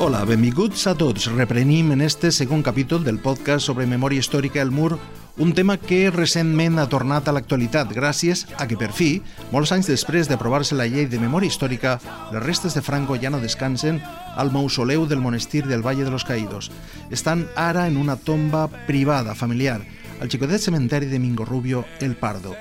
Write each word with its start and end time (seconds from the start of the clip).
Hola, 0.00 0.20
benvinguts 0.22 0.86
a 0.86 0.92
tots. 0.94 1.24
Reprenim 1.34 1.90
en 1.90 2.00
este 2.00 2.30
segon 2.30 2.62
capítol 2.62 3.02
del 3.02 3.18
podcast 3.18 3.66
sobre 3.66 3.82
memòria 3.90 4.22
històrica 4.22 4.60
del 4.60 4.70
mur, 4.70 4.92
un 5.42 5.50
tema 5.58 5.74
que 5.74 6.12
recentment 6.14 6.78
ha 6.78 6.84
tornat 6.86 7.26
a 7.26 7.34
l'actualitat 7.34 7.90
gràcies 7.90 8.44
a 8.62 8.68
que 8.70 8.78
per 8.78 8.92
fi, 8.94 9.08
molts 9.50 9.74
anys 9.74 9.90
després 9.90 10.30
d'aprovar-se 10.30 10.78
la 10.78 10.86
llei 10.86 11.08
de 11.10 11.18
memòria 11.18 11.50
històrica, 11.50 11.96
les 12.30 12.46
restes 12.46 12.78
de 12.78 12.84
Franco 12.86 13.18
ja 13.18 13.34
no 13.34 13.42
descansen 13.42 13.98
al 14.38 14.54
mausoleu 14.54 15.02
del 15.10 15.18
monestir 15.18 15.66
del 15.66 15.82
Valle 15.82 16.06
de 16.06 16.14
los 16.14 16.22
Caídos. 16.22 16.70
Estan 17.10 17.48
ara 17.56 17.88
en 17.88 17.98
una 17.98 18.14
tomba 18.14 18.68
privada, 18.86 19.34
familiar, 19.34 19.80
al 20.22 20.30
xicotet 20.30 20.62
cementeri 20.62 21.10
de 21.10 21.18
Mingo 21.18 21.44
Rubio, 21.44 21.84
El 21.98 22.14
Pardo 22.14 22.54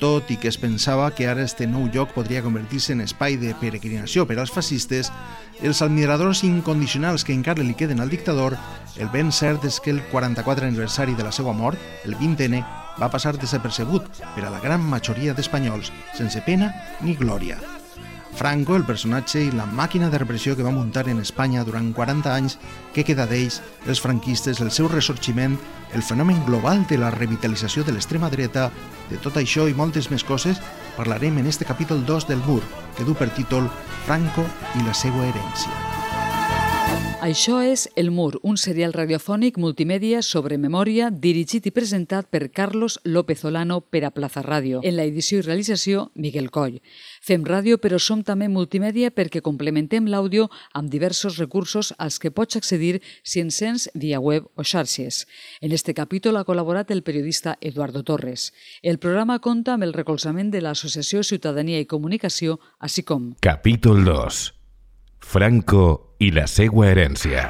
tot 0.00 0.30
i 0.32 0.38
que 0.40 0.48
es 0.48 0.58
pensava 0.58 1.10
que 1.14 1.28
ara 1.28 1.44
este 1.44 1.68
nou 1.68 1.86
lloc 1.92 2.14
podria 2.16 2.42
convertir-se 2.42 2.94
en 2.96 3.04
espai 3.04 3.36
de 3.38 3.52
peregrinació 3.60 4.26
per 4.26 4.40
als 4.40 4.50
fascistes, 4.50 5.12
els 5.62 5.82
admiradors 5.84 6.42
incondicionals 6.48 7.24
que 7.24 7.36
encara 7.36 7.62
li 7.62 7.76
queden 7.76 8.00
al 8.00 8.10
dictador, 8.10 8.56
el 8.96 9.12
ben 9.12 9.30
cert 9.30 9.64
és 9.68 9.78
que 9.80 9.92
el 9.94 10.00
44 10.10 10.66
aniversari 10.66 11.14
de 11.14 11.28
la 11.28 11.32
seva 11.32 11.52
mort, 11.52 11.78
el 12.04 12.16
20N, 12.16 12.64
va 13.00 13.12
passar 13.12 13.36
desapercebut 13.36 14.08
per 14.34 14.46
a 14.46 14.50
la 14.50 14.64
gran 14.64 14.82
majoria 14.82 15.36
d'espanyols, 15.36 15.92
sense 16.16 16.42
pena 16.48 16.72
ni 17.04 17.14
glòria. 17.14 17.79
Franco, 18.34 18.76
el 18.76 18.86
personatge 18.88 19.42
i 19.44 19.50
la 19.52 19.66
màquina 19.66 20.08
de 20.10 20.18
repressió 20.18 20.56
que 20.56 20.64
va 20.64 20.72
muntar 20.72 21.06
en 21.08 21.20
Espanya 21.20 21.64
durant 21.66 21.90
40 21.92 22.32
anys, 22.32 22.56
què 22.94 23.04
queda 23.04 23.26
d'ells, 23.28 23.60
els 23.86 24.00
franquistes, 24.00 24.62
el 24.64 24.72
seu 24.72 24.88
ressorgiment, 24.88 25.58
el 25.94 26.02
fenomen 26.06 26.42
global 26.46 26.86
de 26.88 26.98
la 26.98 27.10
revitalització 27.10 27.84
de 27.84 27.92
l'extrema 27.92 28.30
dreta, 28.30 28.70
de 29.10 29.20
tot 29.20 29.36
això 29.36 29.68
i 29.68 29.76
moltes 29.76 30.10
més 30.10 30.24
coses, 30.24 30.62
parlarem 30.96 31.38
en 31.38 31.50
este 31.50 31.68
capítol 31.68 32.06
2 32.06 32.28
del 32.30 32.44
Mur, 32.46 32.62
que 32.96 33.04
du 33.04 33.14
per 33.14 33.32
títol 33.36 33.68
Franco 34.06 34.46
i 34.78 34.86
la 34.86 34.94
seva 34.94 35.26
herència. 35.26 35.99
Això 37.20 37.58
és 37.60 37.82
El 38.00 38.08
Mur, 38.16 38.38
un 38.42 38.56
serial 38.56 38.94
radiofònic 38.96 39.58
multimèdia 39.60 40.22
sobre 40.24 40.56
memòria 40.56 41.10
dirigit 41.12 41.66
i 41.68 41.70
presentat 41.70 42.30
per 42.32 42.48
Carlos 42.48 42.94
López 43.04 43.42
Olano 43.44 43.82
per 43.82 44.06
a 44.06 44.10
Plaza 44.10 44.40
Ràdio. 44.40 44.78
En 44.82 44.94
la 44.96 45.04
edició 45.04 45.36
i 45.36 45.42
realització, 45.44 46.06
Miguel 46.14 46.48
Coll. 46.50 46.78
Fem 47.20 47.42
ràdio, 47.44 47.76
però 47.76 47.98
som 48.00 48.22
també 48.24 48.48
multimèdia 48.48 49.10
perquè 49.12 49.42
complementem 49.44 50.08
l'àudio 50.08 50.46
amb 50.72 50.88
diversos 50.88 51.36
recursos 51.36 51.90
als 51.98 52.16
que 52.18 52.30
pots 52.32 52.56
accedir 52.56 53.02
si 53.22 53.44
encens 53.44 53.90
via 53.92 54.18
web 54.18 54.46
o 54.56 54.64
xarxes. 54.64 55.26
En 55.60 55.72
este 55.76 55.92
capítol 55.92 56.38
ha 56.40 56.46
col·laborat 56.48 56.90
el 56.90 57.02
periodista 57.02 57.58
Eduardo 57.60 58.00
Torres. 58.02 58.54
El 58.80 58.96
programa 58.96 59.40
compta 59.40 59.74
amb 59.74 59.84
el 59.84 59.92
recolzament 59.92 60.48
de 60.48 60.64
l'Associació 60.64 61.20
Ciutadania 61.22 61.84
i 61.84 61.90
Comunicació, 61.90 62.56
així 62.80 63.04
com... 63.04 63.34
Capítol 63.44 64.06
2. 64.08 64.59
Franco 65.30 66.16
i 66.18 66.32
la 66.34 66.42
seva 66.50 66.88
herència. 66.88 67.44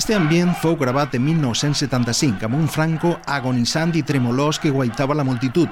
Este 0.00 0.16
ambient 0.16 0.54
fou 0.62 0.78
gravat 0.80 1.18
en 1.18 1.26
1975 1.26 2.48
amb 2.48 2.56
un 2.56 2.70
Franco 2.72 3.18
agonitzant 3.28 3.92
i 4.00 4.02
tremolós 4.08 4.56
que 4.62 4.72
guaitava 4.72 5.18
la 5.18 5.26
multitud, 5.28 5.68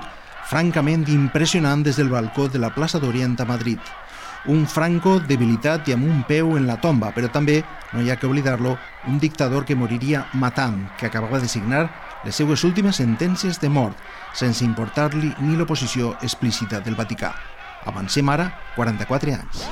francament 0.51 1.09
impressionant 1.15 1.87
des 1.87 1.97
del 1.97 2.13
balcó 2.13 2.51
de 2.53 2.61
la 2.61 2.75
plaça 2.77 3.01
d'Orient 3.01 3.39
a 3.41 3.49
Madrid. 3.49 3.81
Un 4.53 4.67
Franco 4.69 5.17
debilitat 5.19 5.89
i 5.89 5.97
amb 5.97 6.05
un 6.05 6.21
peu 6.29 6.59
en 6.61 6.69
la 6.69 6.77
tomba, 6.77 7.15
però 7.17 7.33
també, 7.33 7.63
no 7.95 8.05
hi 8.05 8.13
ha 8.13 8.21
que 8.21 8.29
oblidar-lo, 8.29 8.77
un 9.09 9.17
dictador 9.19 9.65
que 9.65 9.77
moriria 9.81 10.27
matant, 10.35 10.91
que 11.01 11.09
acabava 11.09 11.41
de 11.41 11.49
signar 11.49 11.87
les 12.25 12.37
seues 12.37 12.65
últimes 12.65 12.99
sentències 12.99 13.61
de 13.63 13.69
mort, 13.73 13.97
sense 14.33 14.65
importar-li 14.65 15.33
ni 15.41 15.57
l'oposició 15.57 16.15
explícita 16.23 16.81
del 16.81 16.97
Vaticà. 16.99 17.35
Avancem 17.87 18.29
ara 18.29 18.51
44 18.77 19.35
anys. 19.35 19.65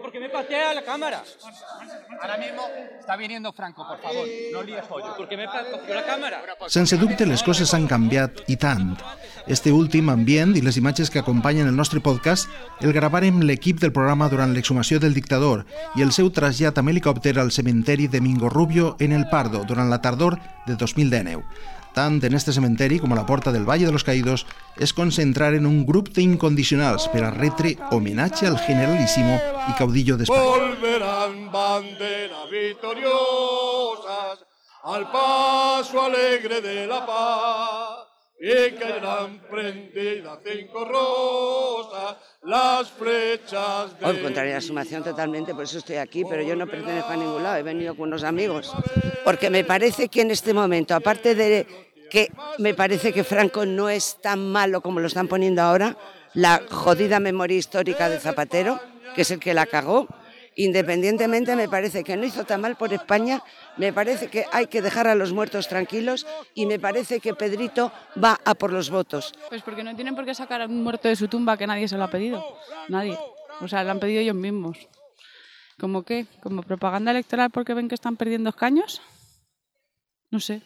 ¿Por 0.00 0.12
qué 0.12 0.20
me 0.20 0.28
patea 0.28 0.73
la 0.73 0.73
cámara? 0.84 1.22
Ahora 2.20 2.36
mismo 2.36 2.62
está 2.98 3.16
viniendo 3.16 3.52
Franco, 3.52 3.86
por 3.86 3.98
favor, 4.00 4.26
no 4.52 4.62
líes 4.62 4.84
pollo. 4.84 5.16
¿Por 5.16 5.28
qué 5.28 5.36
me 5.36 5.46
patea 5.46 5.94
la 5.94 6.04
cámara? 6.04 6.42
Sense 6.68 6.96
dubte, 6.96 7.26
les 7.26 7.42
coses 7.42 7.72
han 7.74 7.86
canviat 7.86 8.44
i 8.48 8.56
tant. 8.56 8.96
Este 9.46 9.72
últim 9.72 10.08
ambient 10.08 10.54
i 10.56 10.62
les 10.64 10.78
imatges 10.80 11.10
que 11.10 11.20
acompanyen 11.20 11.68
el 11.68 11.76
nostre 11.76 12.00
podcast 12.00 12.48
el 12.80 12.94
gravarem 12.96 13.42
l'equip 13.44 13.80
del 13.82 13.92
programa 13.92 14.30
durant 14.32 14.54
l'exhumació 14.56 15.00
del 15.00 15.12
dictador 15.12 15.66
i 15.96 16.06
el 16.06 16.14
seu 16.16 16.30
trasllat 16.32 16.80
amb 16.80 16.94
helicòpter 16.94 17.36
al 17.38 17.52
cementeri 17.52 18.08
de 18.08 18.22
Mingo 18.24 18.48
Rubio 18.48 18.96
en 19.00 19.12
el 19.12 19.28
Pardo 19.28 19.64
durant 19.68 19.90
la 19.90 20.00
tardor 20.00 20.38
de 20.66 20.76
2019. 20.76 21.44
Tant 21.94 22.18
en 22.26 22.34
este 22.34 22.50
cementeri 22.50 22.98
com 22.98 23.12
a 23.14 23.16
la 23.16 23.22
porta 23.24 23.52
del 23.54 23.62
Valle 23.68 23.86
de 23.86 23.92
los 23.94 24.02
Caídos 24.02 24.46
es 24.76 24.92
concentraren 24.92 25.64
un 25.64 25.84
grup 25.86 26.08
d'incondicionals 26.10 27.06
per 27.12 27.22
a 27.22 27.30
retre 27.30 27.76
homenatge 27.94 28.48
al 28.50 28.58
generalíssimo 28.58 29.38
i 29.70 29.76
caudillo 29.78 30.16
d'Espanya. 30.18 30.42
volverán 30.42 31.52
banderas 31.52 32.50
victoriosas 32.50 34.42
al 34.82 35.06
paso 35.12 36.02
alegre 36.02 36.60
de 36.60 36.88
la 36.88 37.06
paz 37.06 38.10
y 38.40 38.72
caerán 38.74 39.40
prendidas 39.48 40.38
cinco 40.44 40.84
rosas 40.84 42.16
las 42.42 42.90
flechas 42.90 43.98
de 44.00 44.04
Hoy 44.04 44.18
contrario 44.18 44.52
a 44.52 44.56
la 44.56 44.60
sumación 44.60 45.04
totalmente, 45.04 45.54
por 45.54 45.62
eso 45.62 45.78
estoy 45.78 45.96
aquí, 45.96 46.24
pero 46.28 46.42
yo 46.42 46.56
no 46.56 46.66
pertenezco 46.66 47.12
a 47.12 47.16
ningún 47.16 47.42
lado, 47.42 47.56
he 47.56 47.62
venido 47.62 47.94
con 47.94 48.08
unos 48.08 48.24
amigos. 48.24 48.74
Porque 49.24 49.48
me 49.48 49.64
parece 49.64 50.08
que 50.08 50.20
en 50.20 50.30
este 50.30 50.52
momento, 50.52 50.94
aparte 50.94 51.34
de 51.34 51.66
que 52.14 52.30
me 52.58 52.74
parece 52.74 53.12
que 53.12 53.24
Franco 53.24 53.66
no 53.66 53.88
es 53.88 54.20
tan 54.22 54.52
malo 54.52 54.80
como 54.82 55.00
lo 55.00 55.08
están 55.08 55.26
poniendo 55.26 55.62
ahora, 55.62 55.96
la 56.32 56.62
jodida 56.70 57.18
memoria 57.18 57.58
histórica 57.58 58.08
de 58.08 58.20
Zapatero, 58.20 58.78
que 59.16 59.22
es 59.22 59.32
el 59.32 59.40
que 59.40 59.52
la 59.52 59.66
cagó, 59.66 60.06
independientemente 60.54 61.56
me 61.56 61.68
parece 61.68 62.04
que 62.04 62.16
no 62.16 62.24
hizo 62.24 62.44
tan 62.44 62.60
mal 62.60 62.76
por 62.76 62.92
España, 62.92 63.42
me 63.78 63.92
parece 63.92 64.28
que 64.28 64.44
hay 64.52 64.68
que 64.68 64.80
dejar 64.80 65.08
a 65.08 65.16
los 65.16 65.32
muertos 65.32 65.66
tranquilos 65.66 66.24
y 66.54 66.66
me 66.66 66.78
parece 66.78 67.18
que 67.18 67.34
Pedrito 67.34 67.90
va 68.22 68.38
a 68.44 68.54
por 68.54 68.72
los 68.72 68.90
votos. 68.90 69.32
Pues 69.48 69.62
porque 69.62 69.82
no 69.82 69.96
tienen 69.96 70.14
por 70.14 70.24
qué 70.24 70.36
sacar 70.36 70.62
a 70.62 70.66
un 70.66 70.84
muerto 70.84 71.08
de 71.08 71.16
su 71.16 71.26
tumba 71.26 71.56
que 71.56 71.66
nadie 71.66 71.88
se 71.88 71.96
lo 71.96 72.04
ha 72.04 72.10
pedido. 72.10 72.44
Nadie. 72.88 73.18
O 73.60 73.66
sea, 73.66 73.82
lo 73.82 73.90
han 73.90 73.98
pedido 73.98 74.20
ellos 74.20 74.36
mismos. 74.36 74.78
¿Cómo 75.80 76.04
qué? 76.04 76.26
¿Como 76.44 76.62
propaganda 76.62 77.10
electoral 77.10 77.50
porque 77.50 77.74
ven 77.74 77.88
que 77.88 77.96
están 77.96 78.14
perdiendo 78.14 78.50
escaños? 78.50 79.02
No 80.30 80.38
sé. 80.38 80.62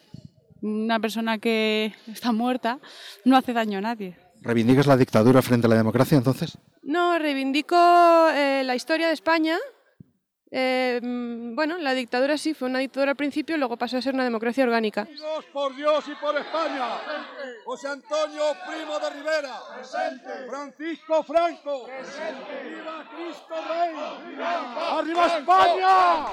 Una 0.61 0.99
persona 0.99 1.37
que 1.37 1.93
está 2.07 2.31
muerta 2.31 2.79
no 3.25 3.37
hace 3.37 3.53
daño 3.53 3.77
a 3.77 3.81
nadie. 3.81 4.17
¿Reivindicas 4.41 4.87
la 4.87 4.97
dictadura 4.97 5.41
frente 5.41 5.67
a 5.67 5.69
la 5.69 5.75
democracia 5.75 6.17
entonces? 6.17 6.57
No, 6.81 7.19
reivindico 7.19 7.75
eh, 8.33 8.63
la 8.65 8.75
historia 8.75 9.07
de 9.07 9.13
España. 9.13 9.57
Eh, 10.51 10.99
mm, 11.03 11.53
bueno, 11.55 11.77
la 11.77 11.93
dictadura 11.93 12.35
sí 12.35 12.55
fue 12.55 12.69
una 12.69 12.79
dictadura 12.79 13.11
al 13.11 13.15
principio, 13.15 13.55
luego 13.57 13.77
pasó 13.77 13.97
a 13.97 14.01
ser 14.01 14.15
una 14.15 14.23
democracia 14.23 14.63
orgánica. 14.63 15.07
Unidos 15.07 15.45
por 15.53 15.75
Dios 15.75 16.05
y 16.07 16.15
por 16.15 16.35
España. 16.35 16.87
José 17.65 17.87
Antonio 17.87 18.41
Primo 18.67 18.97
de 18.99 19.09
Rivera. 19.11 19.59
Francisco 20.49 21.23
Franco. 21.23 21.85
¡Viva 21.85 23.09
Cristo 23.15 23.55
Rey! 23.69 23.95
¡Arriba 24.97 25.37
España! 25.37 26.25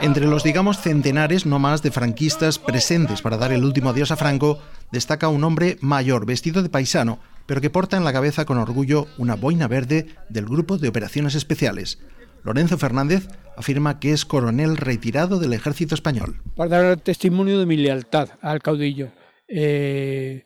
Entre 0.00 0.26
los, 0.26 0.44
digamos, 0.44 0.80
centenares 0.80 1.44
no 1.44 1.58
más 1.58 1.82
de 1.82 1.90
franquistas 1.90 2.60
presentes 2.60 3.20
para 3.20 3.36
dar 3.36 3.50
el 3.50 3.64
último 3.64 3.90
adiós 3.90 4.12
a 4.12 4.16
Franco, 4.16 4.60
destaca 4.92 5.28
un 5.28 5.42
hombre 5.42 5.76
mayor, 5.80 6.24
vestido 6.24 6.62
de 6.62 6.68
paisano, 6.68 7.18
pero 7.46 7.60
que 7.60 7.70
porta 7.70 7.96
en 7.96 8.04
la 8.04 8.12
cabeza 8.12 8.44
con 8.44 8.58
orgullo 8.58 9.08
una 9.18 9.34
boina 9.34 9.66
verde 9.66 10.06
del 10.28 10.46
Grupo 10.46 10.78
de 10.78 10.88
Operaciones 10.88 11.34
Especiales. 11.34 11.98
Lorenzo 12.44 12.78
Fernández 12.78 13.28
afirma 13.56 13.98
que 13.98 14.12
es 14.12 14.24
coronel 14.24 14.76
retirado 14.76 15.38
del 15.38 15.52
ejército 15.52 15.94
español. 15.94 16.42
Para 16.54 16.82
dar 16.82 17.00
testimonio 17.00 17.58
de 17.58 17.66
mi 17.66 17.76
lealtad 17.76 18.28
al 18.40 18.60
caudillo. 18.60 19.10
Eh, 19.48 20.44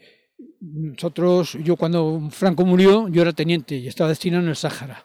nosotros, 0.61 1.59
yo 1.65 1.77
cuando 1.77 2.29
Franco 2.31 2.65
murió, 2.65 3.09
yo 3.09 3.23
era 3.23 3.33
teniente 3.33 3.77
y 3.77 3.89
estaba 3.89 4.11
destinado 4.11 4.43
en 4.43 4.51
el 4.51 4.57
Sáhara. 4.57 5.05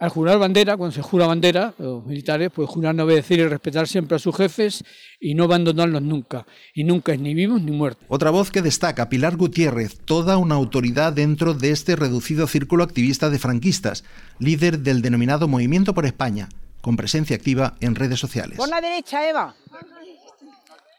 Al 0.00 0.08
jurar 0.08 0.38
bandera, 0.38 0.78
cuando 0.78 0.94
se 0.94 1.02
jura 1.02 1.26
bandera, 1.26 1.74
los 1.76 2.06
militares, 2.06 2.50
pues 2.54 2.70
juran 2.70 2.98
obedecer 3.00 3.38
y 3.38 3.46
respetar 3.46 3.86
siempre 3.86 4.16
a 4.16 4.18
sus 4.18 4.34
jefes 4.34 4.82
y 5.20 5.34
no 5.34 5.44
abandonarlos 5.44 6.00
nunca. 6.00 6.46
Y 6.72 6.84
nunca 6.84 7.12
es 7.12 7.20
ni 7.20 7.34
vivos 7.34 7.60
ni 7.60 7.70
muertos. 7.70 8.06
Otra 8.08 8.30
voz 8.30 8.50
que 8.50 8.62
destaca, 8.62 9.10
Pilar 9.10 9.36
Gutiérrez, 9.36 9.98
toda 9.98 10.38
una 10.38 10.54
autoridad 10.54 11.12
dentro 11.12 11.52
de 11.52 11.70
este 11.70 11.96
reducido 11.96 12.46
círculo 12.46 12.82
activista 12.82 13.28
de 13.28 13.38
franquistas, 13.38 14.02
líder 14.38 14.78
del 14.78 15.02
denominado 15.02 15.48
Movimiento 15.48 15.92
por 15.92 16.06
España, 16.06 16.48
con 16.80 16.96
presencia 16.96 17.36
activa 17.36 17.74
en 17.80 17.94
redes 17.94 18.18
sociales. 18.18 18.56
Por 18.56 18.70
la 18.70 18.80
derecha, 18.80 19.28
Eva. 19.28 19.54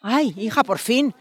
Ay, 0.03 0.31
hija, 0.37 0.63
por 0.63 0.77
fin. 0.77 1.11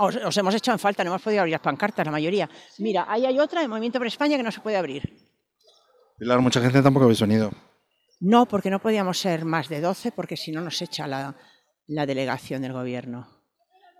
Os, 0.00 0.16
os, 0.16 0.36
hemos 0.36 0.54
hecho 0.56 0.72
en 0.72 0.80
falta, 0.80 1.04
no 1.04 1.10
hemos 1.10 1.22
podido 1.22 1.42
abrir 1.42 1.52
las 1.52 1.60
pancartas, 1.60 2.04
la 2.04 2.10
mayoría. 2.10 2.50
Mira, 2.78 3.06
ahí 3.08 3.26
hay 3.26 3.38
otra, 3.38 3.62
el 3.62 3.68
Movimiento 3.68 4.00
por 4.00 4.08
España, 4.08 4.36
que 4.36 4.42
no 4.42 4.50
se 4.50 4.60
puede 4.60 4.76
abrir. 4.76 5.25
Pilar, 6.18 6.40
mucha 6.40 6.60
gente 6.60 6.82
tampoco 6.82 7.04
habéis 7.04 7.20
venido. 7.20 7.50
No, 8.20 8.46
porque 8.46 8.70
no 8.70 8.80
podíamos 8.80 9.18
ser 9.18 9.44
más 9.44 9.68
de 9.68 9.80
12, 9.80 10.12
porque 10.12 10.36
si 10.36 10.50
no 10.50 10.62
nos 10.62 10.80
echa 10.80 11.06
la, 11.06 11.36
la 11.86 12.06
delegación 12.06 12.62
del 12.62 12.72
gobierno 12.72 13.35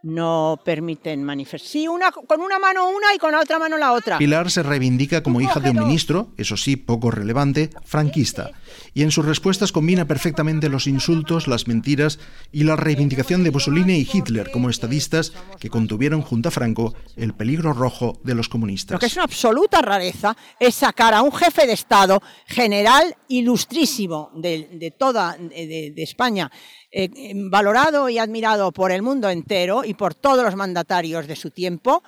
no 0.03 0.61
permiten 0.65 1.23
manifestar. 1.25 1.69
Sí, 1.69 1.89
una, 1.89 2.13
con 2.13 2.41
una 2.41 2.59
mano 2.59 2.89
una 2.89 3.15
y 3.15 3.19
con 3.19 3.33
la 3.33 3.41
otra 3.41 3.59
mano 3.59 3.77
la 3.77 3.93
otra. 3.93 4.19
Pilar 4.19 4.51
se 4.51 4.63
reivindica 4.63 5.23
como 5.23 5.41
hija 5.41 5.61
de 5.61 5.71
un 5.71 5.79
ministro, 5.79 6.29
eso 6.37 6.57
sí, 6.57 6.77
poco 6.77 7.11
relevante, 7.11 7.71
franquista, 7.85 8.53
y 8.95 9.03
en 9.03 9.11
sus 9.11 9.25
respuestas 9.25 9.73
combina 9.73 10.07
perfectamente 10.07 10.69
los 10.69 10.87
insultos, 10.87 11.49
las 11.49 11.67
mentiras 11.67 12.19
y 12.53 12.65
la 12.65 12.77
reivindicación 12.77 13.43
de 13.43 13.51
Mussolini 13.51 13.95
y 13.95 14.09
Hitler 14.11 14.51
como 14.51 14.71
estadistas 14.71 15.33
que 15.59 15.71
contuvieron 15.71 16.23
junto 16.23 16.49
a 16.49 16.53
Franco 16.53 16.95
el 17.17 17.35
peligro 17.35 17.73
rojo 17.73 18.21
de 18.23 18.35
los 18.35 18.49
comunistas. 18.49 18.95
Lo 18.95 18.99
que 18.99 19.07
es 19.07 19.15
una 19.15 19.25
absoluta 19.25 19.83
rareza 19.83 20.37
es 20.61 20.75
sacar 20.75 21.15
a 21.15 21.23
un 21.23 21.33
jefe 21.33 21.67
de 21.67 21.73
Estado, 21.73 22.23
general 22.47 23.17
ilustrísimo 23.29 24.31
de, 24.35 24.69
de 24.73 24.91
toda 24.91 25.37
de, 25.37 25.93
de 25.95 26.03
España, 26.03 26.51
eh, 26.99 27.33
valorado 27.51 28.09
y 28.09 28.17
admirado 28.17 28.73
por 28.73 28.91
el 28.91 29.03
mundo 29.03 29.29
entero 29.29 29.85
y 29.85 29.93
por 29.93 30.15
todos 30.15 30.43
los 30.43 30.57
mandatarios 30.57 31.27
de 31.27 31.37
su 31.37 31.51
tiempo, 31.51 32.03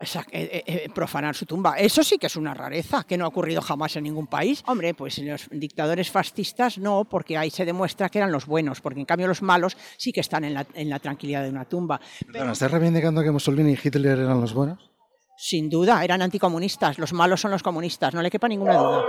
o 0.00 0.04
sea, 0.04 0.26
eh, 0.32 0.64
eh, 0.66 0.88
profanar 0.92 1.36
su 1.36 1.46
tumba. 1.46 1.78
Eso 1.78 2.02
sí 2.02 2.18
que 2.18 2.26
es 2.26 2.34
una 2.34 2.54
rareza, 2.54 3.04
que 3.04 3.16
no 3.16 3.24
ha 3.24 3.28
ocurrido 3.28 3.60
jamás 3.60 3.94
en 3.94 4.02
ningún 4.02 4.26
país. 4.26 4.64
Hombre, 4.66 4.94
pues 4.94 5.18
los 5.18 5.48
dictadores 5.52 6.10
fascistas 6.10 6.78
no, 6.78 7.04
porque 7.04 7.38
ahí 7.38 7.50
se 7.50 7.64
demuestra 7.64 8.08
que 8.08 8.18
eran 8.18 8.32
los 8.32 8.46
buenos, 8.46 8.80
porque 8.80 8.98
en 8.98 9.06
cambio 9.06 9.28
los 9.28 9.42
malos 9.42 9.76
sí 9.96 10.10
que 10.10 10.22
están 10.22 10.42
en 10.42 10.54
la, 10.54 10.66
en 10.74 10.90
la 10.90 10.98
tranquilidad 10.98 11.44
de 11.44 11.50
una 11.50 11.64
tumba. 11.64 12.00
Pero, 12.32 12.50
¿Estás 12.50 12.72
reivindicando 12.72 13.22
que 13.22 13.30
Mussolini 13.30 13.74
y 13.74 13.78
Hitler 13.80 14.18
eran 14.18 14.40
los 14.40 14.54
buenos? 14.54 14.90
Sin 15.36 15.70
duda, 15.70 16.02
eran 16.02 16.20
anticomunistas. 16.20 16.98
Los 16.98 17.12
malos 17.12 17.40
son 17.40 17.52
los 17.52 17.62
comunistas, 17.62 18.12
no 18.12 18.22
le 18.22 18.30
quepa 18.30 18.48
ninguna 18.48 18.76
duda. 18.76 19.04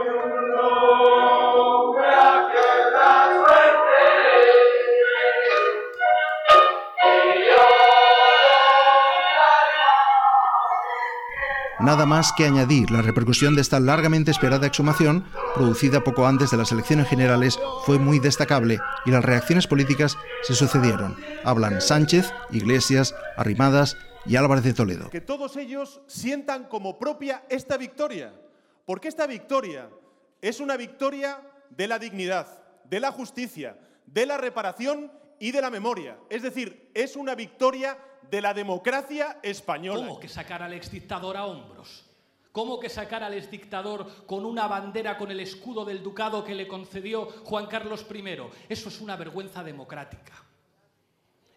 Nada 11.80 12.06
más 12.06 12.34
que 12.34 12.46
añadir, 12.46 12.92
la 12.92 13.02
repercusión 13.02 13.56
de 13.56 13.62
esta 13.62 13.80
largamente 13.80 14.32
esperada 14.32 14.68
exhumación, 14.68 15.24
producida 15.56 16.04
poco 16.04 16.28
antes 16.28 16.52
de 16.52 16.58
las 16.58 16.74
elecciones 16.74 17.08
generales, 17.08 17.58
fue 17.86 17.98
muy 17.98 18.20
destacable 18.20 18.82
y 19.06 19.12
las 19.12 19.24
reacciones 19.24 19.66
políticas 19.66 20.18
se 20.44 20.56
sucedieron. 20.56 21.16
Hablan 21.46 21.80
Sánchez, 21.80 22.34
Iglesias, 22.52 23.16
Arrimadas 23.38 23.96
y 24.26 24.36
Álvarez 24.36 24.66
de 24.66 24.74
Toledo. 24.74 25.10
Que 25.10 25.22
todos 25.22 25.56
ellos 25.56 26.02
sientan 26.08 26.66
como 26.66 27.00
propia 27.00 27.46
esta 27.48 27.78
victoria, 27.78 28.34
porque 28.86 29.08
esta 29.08 29.26
victoria 29.26 29.90
es 30.42 30.60
una 30.60 30.76
victoria 30.76 31.40
de 31.70 31.88
la 31.88 31.98
dignidad, 31.98 32.62
de 32.90 33.00
la 33.00 33.14
justicia, 33.14 33.78
de 34.06 34.26
la 34.26 34.38
reparación 34.38 35.14
y 35.40 35.52
de 35.52 35.62
la 35.62 35.70
memoria. 35.70 36.18
Es 36.30 36.44
decir, 36.44 36.92
es 36.94 37.16
una 37.16 37.36
victoria 37.36 37.98
de 38.30 38.42
la 38.42 38.54
democracia 38.54 39.40
española. 39.42 40.08
¿Cómo 40.08 40.20
que 40.20 40.28
sacar 40.28 40.62
al 40.62 40.74
exdictador 40.74 41.38
a 41.38 41.46
hombros? 41.46 42.06
¿Cómo 42.52 42.80
que 42.80 42.90
sacar 42.90 43.24
al 43.24 43.36
exdictador 43.36 44.26
con 44.26 44.46
una 44.46 44.68
bandera 44.68 45.18
con 45.18 45.32
el 45.32 45.40
escudo 45.40 45.86
del 45.86 46.02
ducado 46.02 46.44
que 46.44 46.56
le 46.56 46.68
concedió 46.68 47.28
Juan 47.44 47.68
Carlos 47.68 48.06
I? 48.14 48.24
Eso 48.68 48.90
es 48.90 49.02
una 49.02 49.16
vergüenza 49.16 49.64
democrática. 49.64 50.49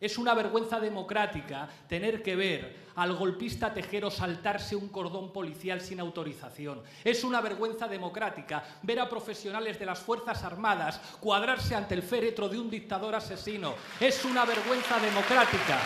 Es 0.02 0.18
una 0.18 0.34
vergüenza 0.34 0.80
democrática 0.80 1.68
tener 1.86 2.24
que 2.24 2.34
ver 2.34 2.76
al 2.96 3.14
golpista 3.14 3.72
Tejero 3.72 4.10
saltarse 4.10 4.74
un 4.74 4.88
cordón 4.88 5.32
policial 5.32 5.80
sin 5.80 6.00
autorización. 6.00 6.82
Es 7.04 7.22
una 7.22 7.40
vergüenza 7.40 7.86
democrática 7.86 8.64
ver 8.82 8.98
a 8.98 9.08
profesionales 9.08 9.78
de 9.78 9.86
las 9.86 10.00
Fuerzas 10.00 10.42
Armadas 10.42 11.00
cuadrarse 11.20 11.76
ante 11.76 11.94
el 11.94 12.02
féretro 12.02 12.48
de 12.48 12.58
un 12.58 12.68
dictador 12.68 13.14
asesino. 13.14 13.74
Es 14.00 14.24
una 14.24 14.44
vergüenza 14.44 14.98
democrática. 14.98 15.78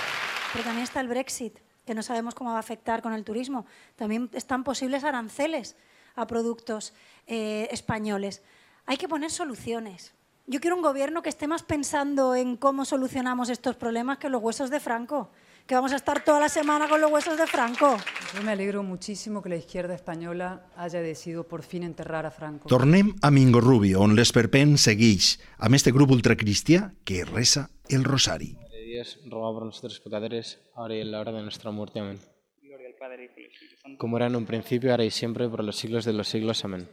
Pero 0.50 0.64
también 0.64 0.84
está 0.84 1.00
el 1.00 1.08
Brexit, 1.08 1.58
que 1.84 1.94
no 1.94 2.02
sabemos 2.02 2.34
cómo 2.34 2.52
va 2.52 2.56
a 2.56 2.60
afectar 2.60 3.02
con 3.02 3.12
el 3.12 3.22
turismo. 3.22 3.66
También 3.96 4.30
están 4.32 4.64
posibles 4.64 5.04
aranceles 5.04 5.76
a 6.14 6.26
productos 6.26 6.94
eh, 7.26 7.68
españoles. 7.70 8.42
Hay 8.86 8.96
que 8.96 9.08
poner 9.08 9.30
soluciones. 9.30 10.14
Yo 10.48 10.60
quiero 10.60 10.76
un 10.76 10.82
gobierno 10.82 11.22
que 11.22 11.28
esté 11.28 11.48
más 11.48 11.64
pensando 11.64 12.37
en 12.37 12.56
cómo 12.56 12.84
solucionamos 12.84 13.48
estos 13.48 13.75
problemas 13.75 14.19
que 14.19 14.28
los 14.28 14.40
huesos 14.40 14.70
de 14.70 14.78
Franco, 14.78 15.32
que 15.66 15.75
vamos 15.75 15.93
a 15.93 15.96
estar 15.96 16.22
toda 16.22 16.38
la 16.38 16.48
semana 16.48 16.88
con 16.88 17.00
los 17.00 17.10
huesos 17.10 17.37
de 17.37 17.48
Franco. 17.48 17.96
Yo 18.32 18.44
me 18.44 18.52
alegro 18.52 18.84
muchísimo 18.84 19.43
que 19.43 19.48
la 19.48 19.56
izquierda 19.56 19.96
española 19.96 20.66
haya 20.76 21.00
decidido 21.00 21.48
por 21.48 21.64
fin 21.64 21.82
enterrar 21.82 22.26
a 22.26 22.31
Franco. 22.31 22.69
Tornem 22.69 23.16
a 23.22 23.32
Mingo 23.32 23.60
Rubio, 23.60 23.98
on 24.00 24.14
l'esperpent 24.14 24.76
segueix 24.78 25.32
amb 25.58 25.75
este 25.75 25.90
grup 25.90 26.14
ultracristià 26.14 26.92
que 27.02 27.25
reza 27.26 27.66
el 27.90 28.06
rosari. 28.06 28.54
Dios, 28.70 29.19
roga 29.26 29.50
por 29.52 29.66
nosotros 29.66 29.99
pecadores, 29.99 30.60
ahora 30.76 30.94
y 30.94 31.00
en 31.00 31.10
la 31.10 31.20
hora 31.20 31.32
de 31.32 31.42
nuestra 31.42 31.72
muerte. 31.72 31.99
Amén. 31.99 32.20
Gloria 32.62 32.87
al 32.87 32.94
Padre 32.94 33.32
y 33.37 33.90
al. 33.90 33.99
Como 33.99 34.16
era 34.16 34.28
en 34.28 34.37
un 34.37 34.46
principio, 34.46 34.92
ahora 34.92 35.04
y 35.04 35.10
siempre, 35.10 35.49
por 35.49 35.64
los 35.64 35.75
siglos 35.76 36.04
de 36.04 36.12
los 36.12 36.28
siglos. 36.28 36.64
Amén. 36.64 36.88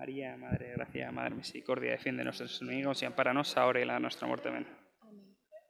María, 0.00 0.34
Madre 0.34 0.68
de 0.68 0.72
Gracia, 0.76 1.12
Madre 1.12 1.34
Misericordia, 1.34 1.90
defiende 1.90 2.24
nuestros 2.24 2.62
enemigos 2.62 3.02
y 3.02 3.04
amparanos 3.04 3.54
ahora 3.58 3.82
y 3.82 3.84
la 3.84 4.00
nuestra 4.00 4.26
muerte. 4.26 4.48
Amén. 4.48 4.66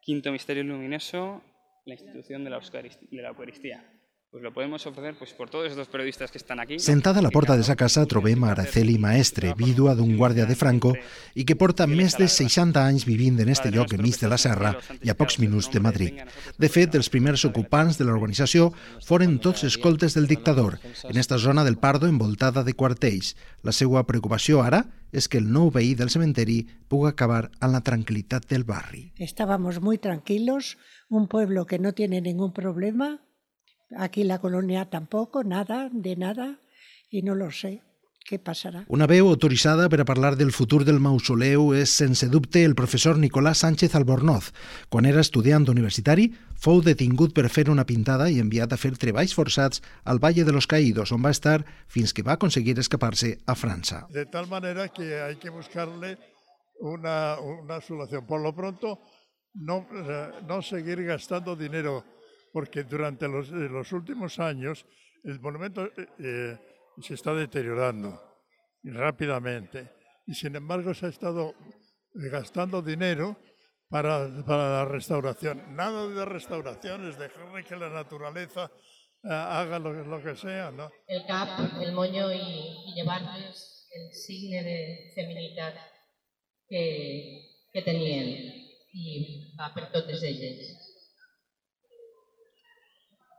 Quinto 0.00 0.30
misterio 0.30 0.62
luminoso, 0.62 1.42
la 1.84 1.94
institución 1.94 2.44
de 2.44 2.50
la 2.50 3.28
Eucaristía. 3.28 3.84
Pues 4.30 4.44
lo 4.44 4.52
podemos 4.52 4.86
ofrecer 4.86 5.16
pues, 5.18 5.32
por 5.32 5.50
todos 5.50 5.68
estos 5.68 5.88
periodistas 5.88 6.30
que 6.30 6.38
están 6.38 6.60
aquí. 6.60 6.78
Sentada 6.78 7.18
a 7.18 7.22
la 7.22 7.30
porta 7.30 7.56
de 7.56 7.64
sa 7.64 7.74
casa 7.74 8.06
trobem 8.06 8.44
a 8.44 8.52
Araceli 8.52 8.94
Maestre, 8.96 9.56
vídua 9.58 9.96
d'un 9.98 10.12
guàrdia 10.14 10.44
de 10.46 10.54
Franco 10.54 10.92
i 11.34 11.42
que 11.42 11.56
porta 11.58 11.88
més 11.90 12.14
de 12.14 12.28
60 12.30 12.78
anys 12.78 13.08
vivint 13.08 13.40
en 13.42 13.48
este 13.50 13.72
lloc 13.74 13.90
enmig 13.96 14.20
de 14.20 14.28
la 14.30 14.38
serra 14.38 14.76
i 15.02 15.10
a 15.10 15.16
pocs 15.18 15.40
minuts 15.42 15.66
de 15.74 15.82
Madrid. 15.82 16.20
De 16.62 16.70
fet, 16.70 16.94
els 16.94 17.10
primers 17.10 17.42
ocupants 17.48 17.98
de 17.98 18.06
l'organització 18.06 18.68
foren 19.02 19.40
tots 19.42 19.64
escoltes 19.66 20.14
del 20.14 20.30
dictador, 20.30 20.78
en 21.10 21.18
esta 21.18 21.34
zona 21.36 21.64
del 21.66 21.80
Pardo 21.82 22.06
envoltada 22.06 22.62
de 22.62 22.74
quartells. 22.78 23.34
La 23.66 23.74
seva 23.74 24.04
preocupació 24.06 24.62
ara 24.62 24.84
és 25.10 25.26
que 25.26 25.40
el 25.42 25.50
nou 25.50 25.72
veí 25.74 25.96
del 25.98 26.14
cementeri 26.14 26.60
pugui 26.86 27.10
acabar 27.10 27.48
amb 27.58 27.74
la 27.74 27.82
tranquil·litat 27.82 28.46
del 28.46 28.62
barri. 28.62 29.10
Estábamos 29.18 29.82
muy 29.82 29.98
tranquilos, 29.98 30.78
un 31.08 31.26
pueblo 31.26 31.66
que 31.66 31.80
no 31.80 31.94
tiene 31.98 32.20
ningún 32.20 32.52
problema, 32.54 33.18
Aquí 33.96 34.24
la 34.24 34.38
colonia 34.38 34.88
tampoco, 34.88 35.44
nada, 35.44 35.88
de 35.92 36.16
nada, 36.16 36.58
i 37.10 37.22
no 37.22 37.34
lo 37.34 37.50
sé. 37.50 37.80
Què 38.20 38.36
passarà? 38.38 38.84
Una 38.92 39.08
veu 39.10 39.26
autoritzada 39.26 39.88
per 39.90 40.02
a 40.02 40.04
parlar 40.06 40.34
del 40.38 40.52
futur 40.54 40.84
del 40.86 41.00
mausoleu 41.02 41.72
és, 41.74 41.90
sense 41.90 42.28
dubte, 42.30 42.62
el 42.62 42.76
professor 42.78 43.18
Nicolás 43.18 43.64
Sánchez 43.64 43.96
Albornoz. 43.98 44.52
Quan 44.92 45.08
era 45.08 45.24
estudiant 45.24 45.66
universitari, 45.72 46.28
fou 46.54 46.82
detingut 46.84 47.34
per 47.34 47.48
fer 47.50 47.66
una 47.72 47.86
pintada 47.88 48.28
i 48.30 48.38
enviat 48.38 48.70
a 48.70 48.78
fer 48.78 48.92
treballs 48.94 49.34
forçats 49.34 49.82
al 50.04 50.20
Valle 50.22 50.44
de 50.44 50.54
los 50.54 50.68
Caídos, 50.70 51.10
on 51.16 51.24
va 51.24 51.32
estar 51.34 51.64
fins 51.88 52.12
que 52.14 52.22
va 52.22 52.36
aconseguir 52.36 52.78
escapar-se 52.78 53.38
a 53.46 53.56
França. 53.56 54.04
De 54.12 54.26
tal 54.26 54.46
manera 54.46 54.86
que 54.88 55.22
hay 55.22 55.36
que 55.36 55.50
buscarle 55.50 56.18
una, 56.80 57.40
una 57.40 57.80
solución. 57.80 58.26
Por 58.26 58.42
lo 58.42 58.54
pronto, 58.54 59.00
no, 59.54 59.88
no 60.46 60.62
seguir 60.62 61.02
gastando 61.04 61.56
dinero 61.56 62.04
porque 62.52 62.84
durante 62.84 63.28
los, 63.28 63.48
eh, 63.50 63.68
los 63.70 63.92
últimos 63.92 64.38
años 64.38 64.86
el 65.24 65.40
monumento 65.40 65.86
eh, 65.86 66.06
eh, 66.18 66.58
se 67.00 67.14
está 67.14 67.34
deteriorando 67.34 68.20
rápidamente 68.82 69.90
y 70.26 70.34
sin 70.34 70.56
embargo 70.56 70.94
se 70.94 71.06
ha 71.06 71.08
estado 71.08 71.54
gastando 72.14 72.82
dinero 72.82 73.36
para, 73.88 74.28
la 74.28 74.84
restauración. 74.84 75.74
Nada 75.74 76.06
de 76.08 76.24
restauraciones, 76.24 77.18
dejar 77.18 77.64
que 77.64 77.76
la 77.76 77.90
naturaleza 77.90 78.70
haga 79.22 79.78
lo, 79.78 80.22
que 80.22 80.36
sea. 80.36 80.70
¿no? 80.70 80.90
El 81.06 81.26
cap, 81.26 81.48
el 81.80 81.92
moño 81.92 82.32
y, 82.32 82.38
y 82.38 82.94
llevarles 82.94 83.88
el 83.90 84.12
signe 84.12 84.62
de 84.62 85.12
feminidad 85.14 85.74
que, 86.68 87.66
que 87.72 87.82
tenien 87.82 88.60
i 88.90 89.54
va 89.58 89.70
per 89.74 89.90
totes. 89.94 90.22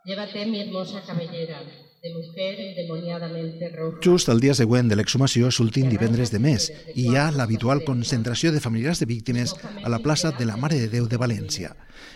Llévate 0.03 0.47
mi 0.47 0.59
hermosa 0.59 1.03
cabellera, 1.05 1.61
de 2.01 2.13
mujer 2.15 2.59
endemoniadamente 2.59 3.69
roja. 3.69 3.99
Just 4.01 4.29
el 4.29 4.39
dia 4.41 4.55
següent 4.57 4.87
de 4.89 4.95
l'exhumació 4.97 5.51
és 5.51 5.59
l'últim 5.61 5.91
divendres 5.91 6.31
de 6.33 6.39
mes 6.41 6.71
i 6.95 7.05
hi 7.05 7.13
ha 7.13 7.27
l'habitual 7.35 7.83
concentració 7.85 8.49
de 8.51 8.63
familiars 8.63 8.97
de 8.97 9.05
víctimes 9.05 9.53
a 9.83 9.91
la 9.93 9.99
plaça 10.01 10.31
de 10.33 10.47
la 10.49 10.57
Mare 10.57 10.79
de 10.81 10.89
Déu 10.89 11.05
de 11.05 11.19
València. 11.21 11.75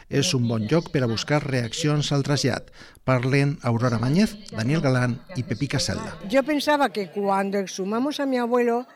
És 0.09 0.33
un 0.33 0.47
bon 0.49 0.65
lloc 0.65 0.89
per 0.89 1.03
a 1.05 1.11
buscar 1.11 1.43
reaccions 1.45 2.09
al 2.11 2.25
trasllat. 2.25 2.73
Parlen 3.05 3.59
Aurora 3.61 4.01
Mañez, 4.01 4.33
Daniel 4.49 4.81
Galán 4.81 5.21
y 5.35 5.43
Pepi 5.43 5.67
Casella. 5.67 6.17
Yo 6.27 6.41
pensaba 6.41 6.89
que 6.89 7.11
cuando 7.11 7.59
exhumamos 7.59 8.19
a 8.19 8.25
mi 8.25 8.39
abuelo, 8.39 8.87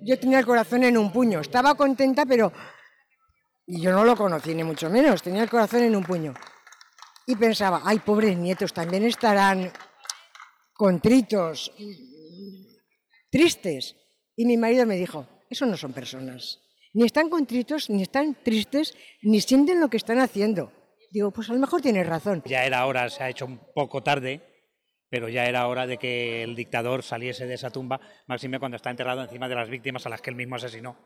yo 0.00 0.18
tenía 0.18 0.38
el 0.38 0.46
corazón 0.46 0.84
en 0.84 0.96
un 0.96 1.12
puño. 1.12 1.40
Estaba 1.40 1.74
contenta, 1.74 2.24
pero 2.24 2.54
y 3.66 3.82
yo 3.82 3.92
no 3.92 4.02
lo 4.02 4.16
conocí 4.16 4.54
ni 4.54 4.64
mucho 4.64 4.88
menos, 4.88 5.22
tenía 5.22 5.42
el 5.42 5.50
corazón 5.50 5.82
en 5.82 5.94
un 5.94 6.04
puño. 6.04 6.32
Y 7.28 7.36
pensaba, 7.36 7.82
ay, 7.84 7.98
pobres 7.98 8.38
nietos, 8.38 8.72
también 8.72 9.04
estarán 9.04 9.70
contritos, 10.72 11.70
tristes. 13.30 13.96
Y 14.34 14.46
mi 14.46 14.56
marido 14.56 14.86
me 14.86 14.96
dijo, 14.96 15.28
eso 15.50 15.66
no 15.66 15.76
son 15.76 15.92
personas. 15.92 16.58
Ni 16.94 17.04
están 17.04 17.28
contritos, 17.28 17.90
ni 17.90 18.00
están 18.00 18.34
tristes, 18.42 18.96
ni 19.20 19.42
sienten 19.42 19.78
lo 19.78 19.90
que 19.90 19.98
están 19.98 20.20
haciendo. 20.20 20.72
Digo, 21.10 21.30
pues 21.30 21.50
a 21.50 21.52
lo 21.52 21.58
mejor 21.58 21.82
tienes 21.82 22.06
razón. 22.06 22.42
Ya 22.46 22.64
era 22.64 22.86
hora, 22.86 23.10
se 23.10 23.22
ha 23.22 23.28
hecho 23.28 23.44
un 23.44 23.60
poco 23.74 24.02
tarde, 24.02 24.40
pero 25.10 25.28
ya 25.28 25.44
era 25.44 25.68
hora 25.68 25.86
de 25.86 25.98
que 25.98 26.42
el 26.42 26.56
dictador 26.56 27.02
saliese 27.02 27.46
de 27.46 27.54
esa 27.54 27.68
tumba, 27.68 28.00
máxime 28.26 28.58
cuando 28.58 28.76
está 28.76 28.88
enterrado 28.88 29.22
encima 29.22 29.50
de 29.50 29.54
las 29.54 29.68
víctimas 29.68 30.06
a 30.06 30.08
las 30.08 30.22
que 30.22 30.30
él 30.30 30.36
mismo 30.36 30.56
asesinó. 30.56 30.96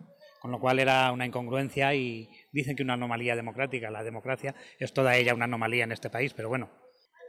Con 0.40 0.52
lo 0.52 0.60
cual 0.60 0.78
era 0.78 1.10
una 1.10 1.26
incongruencia 1.26 1.92
y 1.94 2.28
dicen 2.52 2.76
que 2.76 2.82
una 2.82 2.94
anomalía 2.94 3.34
democrática. 3.34 3.90
La 3.90 4.04
democracia 4.04 4.54
es 4.78 4.92
toda 4.92 5.16
ella 5.16 5.34
una 5.34 5.46
anomalía 5.46 5.84
en 5.84 5.92
este 5.92 6.10
país, 6.10 6.34
pero 6.34 6.48
bueno, 6.48 6.70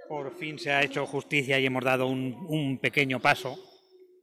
por 0.08 0.36
fin 0.38 0.60
se 0.60 0.72
ha 0.72 0.84
hecho 0.84 1.06
justicia 1.06 1.60
y 1.60 1.66
hemos 1.66 1.84
dado 1.84 2.08
un, 2.08 2.36
un 2.50 2.78
pequeño 2.80 3.20
paso 3.20 3.58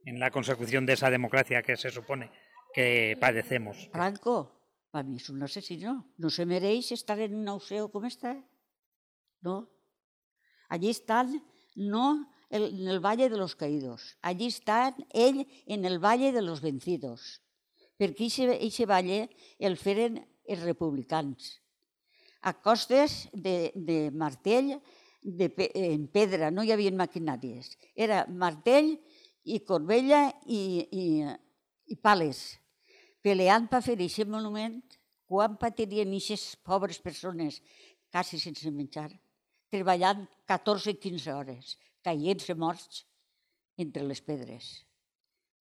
en 0.05 0.19
la 0.19 0.31
consecución 0.31 0.85
de 0.85 0.93
esa 0.93 1.09
democracia 1.09 1.61
que 1.61 1.75
se 1.75 1.89
supone 1.89 2.31
que 2.73 3.17
padecemos. 3.19 3.89
Franco, 3.91 4.61
para 4.91 5.03
mí 5.03 5.17
es 5.17 5.29
un 5.29 5.43
asesino. 5.43 6.13
No 6.17 6.29
se 6.29 6.45
mereix 6.45 6.91
estar 6.91 7.19
en 7.19 7.35
un 7.35 7.45
museo 7.45 7.91
como 7.91 8.07
este. 8.07 8.43
No. 9.41 9.69
Allí 10.69 10.89
están, 10.89 11.43
no 11.75 12.31
en 12.49 12.87
el 12.87 12.99
Valle 12.99 13.29
de 13.29 13.37
los 13.37 13.55
Caídos. 13.55 14.17
Allí 14.21 14.47
están 14.47 14.95
ell 15.11 15.47
en 15.65 15.85
el 15.85 15.99
Valle 15.99 16.31
de 16.31 16.41
los 16.41 16.61
Vencidos. 16.61 17.41
Perquè 18.01 18.25
aquest 18.25 18.87
valle 18.89 19.29
el 19.61 19.75
feren 19.77 20.15
els 20.47 20.63
republicans. 20.63 21.57
A 22.41 22.53
costes 22.57 23.27
de, 23.33 23.71
de 23.75 24.09
martell, 24.11 24.73
de, 25.21 25.51
en 25.77 26.07
pedra, 26.09 26.49
no 26.49 26.63
hi 26.65 26.71
havia 26.73 26.93
maquinàries. 26.97 27.75
Era 27.93 28.23
martell 28.27 28.95
i 29.45 29.59
corbella 29.65 30.27
i, 30.45 30.61
i, 30.89 31.05
i 31.93 31.97
pales, 32.01 32.41
peleant 33.21 33.69
per 33.69 33.83
fer 33.85 33.97
aquest 33.99 34.29
monument, 34.29 34.79
quan 35.29 35.55
patirien 35.61 36.09
aquestes 36.11 36.57
pobres 36.65 36.99
persones, 36.99 37.61
quasi 38.11 38.39
sense 38.41 38.67
menjar, 38.73 39.09
treballant 39.71 40.25
14-15 40.49 41.31
hores, 41.31 41.75
caient-se 42.03 42.57
morts 42.57 43.05
entre 43.79 44.03
les 44.03 44.19
pedres. 44.21 44.81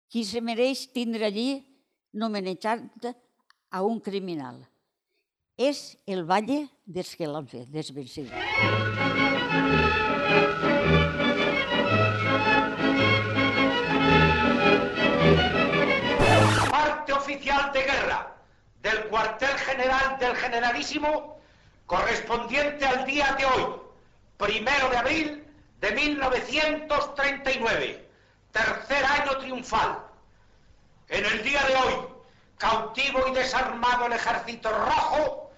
Qui 0.10 0.24
se 0.26 0.42
mereix 0.42 0.88
tindre 0.96 1.28
allí 1.28 1.60
nomenejant 2.18 2.90
a 3.70 3.82
un 3.82 4.00
criminal. 4.00 4.68
És 5.58 5.98
el 6.06 6.24
valle 6.24 6.70
vencidos. 7.94 8.32
Parte 16.72 17.14
oficial 17.14 17.72
de 17.74 17.84
guerra 17.84 18.36
del 18.82 19.08
cuartel 19.10 19.56
general 19.68 20.18
del 20.20 20.36
generalísimo 20.36 21.38
correspondiente 21.86 22.86
al 22.86 23.06
día 23.06 23.36
de 23.38 23.46
hoy, 23.46 23.76
primero 24.38 24.90
de 24.90 24.98
abril 24.98 25.46
de 25.82 25.92
1939, 25.92 28.10
tercer 28.52 29.06
año 29.06 29.38
triunfal. 29.40 30.00
En 31.10 31.26
el 31.26 31.44
día 31.44 31.62
de 31.64 31.76
hoy, 31.76 32.06
cautivo 32.60 33.25
y 33.30 33.34
desarmado 33.34 34.06
el 34.06 34.13
ejército 34.13 34.70
rojo, 34.70 35.51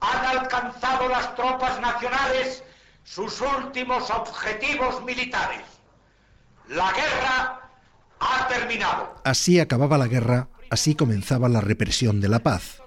han 0.00 0.38
alcanzado 0.38 1.08
las 1.08 1.34
tropas 1.34 1.80
nacionales 1.80 2.62
sus 3.04 3.40
últimos 3.40 4.10
objetivos 4.10 5.02
militares. 5.04 5.62
La 6.68 6.92
guerra 6.92 7.70
ha 8.20 8.48
terminado. 8.48 9.14
Así 9.24 9.58
acababa 9.58 9.96
la 9.96 10.08
guerra, 10.08 10.48
así 10.70 10.94
comenzaba 10.94 11.48
la 11.48 11.60
represión 11.60 12.20
de 12.20 12.28
la 12.28 12.40
paz. 12.40 12.82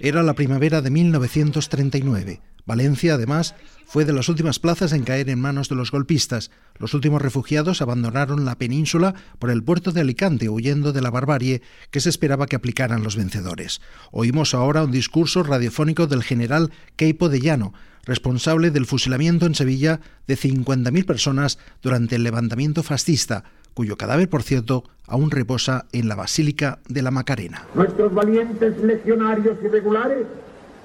Era 0.00 0.22
la 0.22 0.34
primavera 0.34 0.80
de 0.80 0.90
1939. 0.90 2.40
Valencia, 2.68 3.14
además, 3.14 3.54
fue 3.86 4.04
de 4.04 4.12
las 4.12 4.28
últimas 4.28 4.58
plazas 4.58 4.92
en 4.92 5.02
caer 5.02 5.30
en 5.30 5.40
manos 5.40 5.70
de 5.70 5.74
los 5.74 5.90
golpistas. 5.90 6.50
Los 6.78 6.92
últimos 6.92 7.22
refugiados 7.22 7.80
abandonaron 7.80 8.44
la 8.44 8.58
península 8.58 9.14
por 9.38 9.50
el 9.50 9.64
puerto 9.64 9.90
de 9.90 10.02
Alicante, 10.02 10.50
huyendo 10.50 10.92
de 10.92 11.00
la 11.00 11.10
barbarie 11.10 11.62
que 11.90 12.00
se 12.00 12.10
esperaba 12.10 12.46
que 12.46 12.56
aplicaran 12.56 13.02
los 13.02 13.16
vencedores. 13.16 13.80
Oímos 14.12 14.52
ahora 14.52 14.84
un 14.84 14.92
discurso 14.92 15.42
radiofónico 15.42 16.06
del 16.06 16.22
general 16.22 16.70
Queipo 16.96 17.30
de 17.30 17.40
Llano, 17.40 17.72
responsable 18.04 18.70
del 18.70 18.84
fusilamiento 18.84 19.46
en 19.46 19.54
Sevilla 19.54 20.00
de 20.26 20.36
50.000 20.36 21.06
personas 21.06 21.58
durante 21.80 22.16
el 22.16 22.22
levantamiento 22.22 22.82
fascista, 22.82 23.44
cuyo 23.72 23.96
cadáver, 23.96 24.28
por 24.28 24.42
cierto, 24.42 24.84
aún 25.06 25.30
reposa 25.30 25.86
en 25.92 26.06
la 26.06 26.16
Basílica 26.16 26.80
de 26.86 27.00
la 27.00 27.10
Macarena. 27.10 27.64
Nuestros 27.74 28.12
valientes 28.12 28.76
legionarios 28.82 29.56
irregulares 29.64 30.26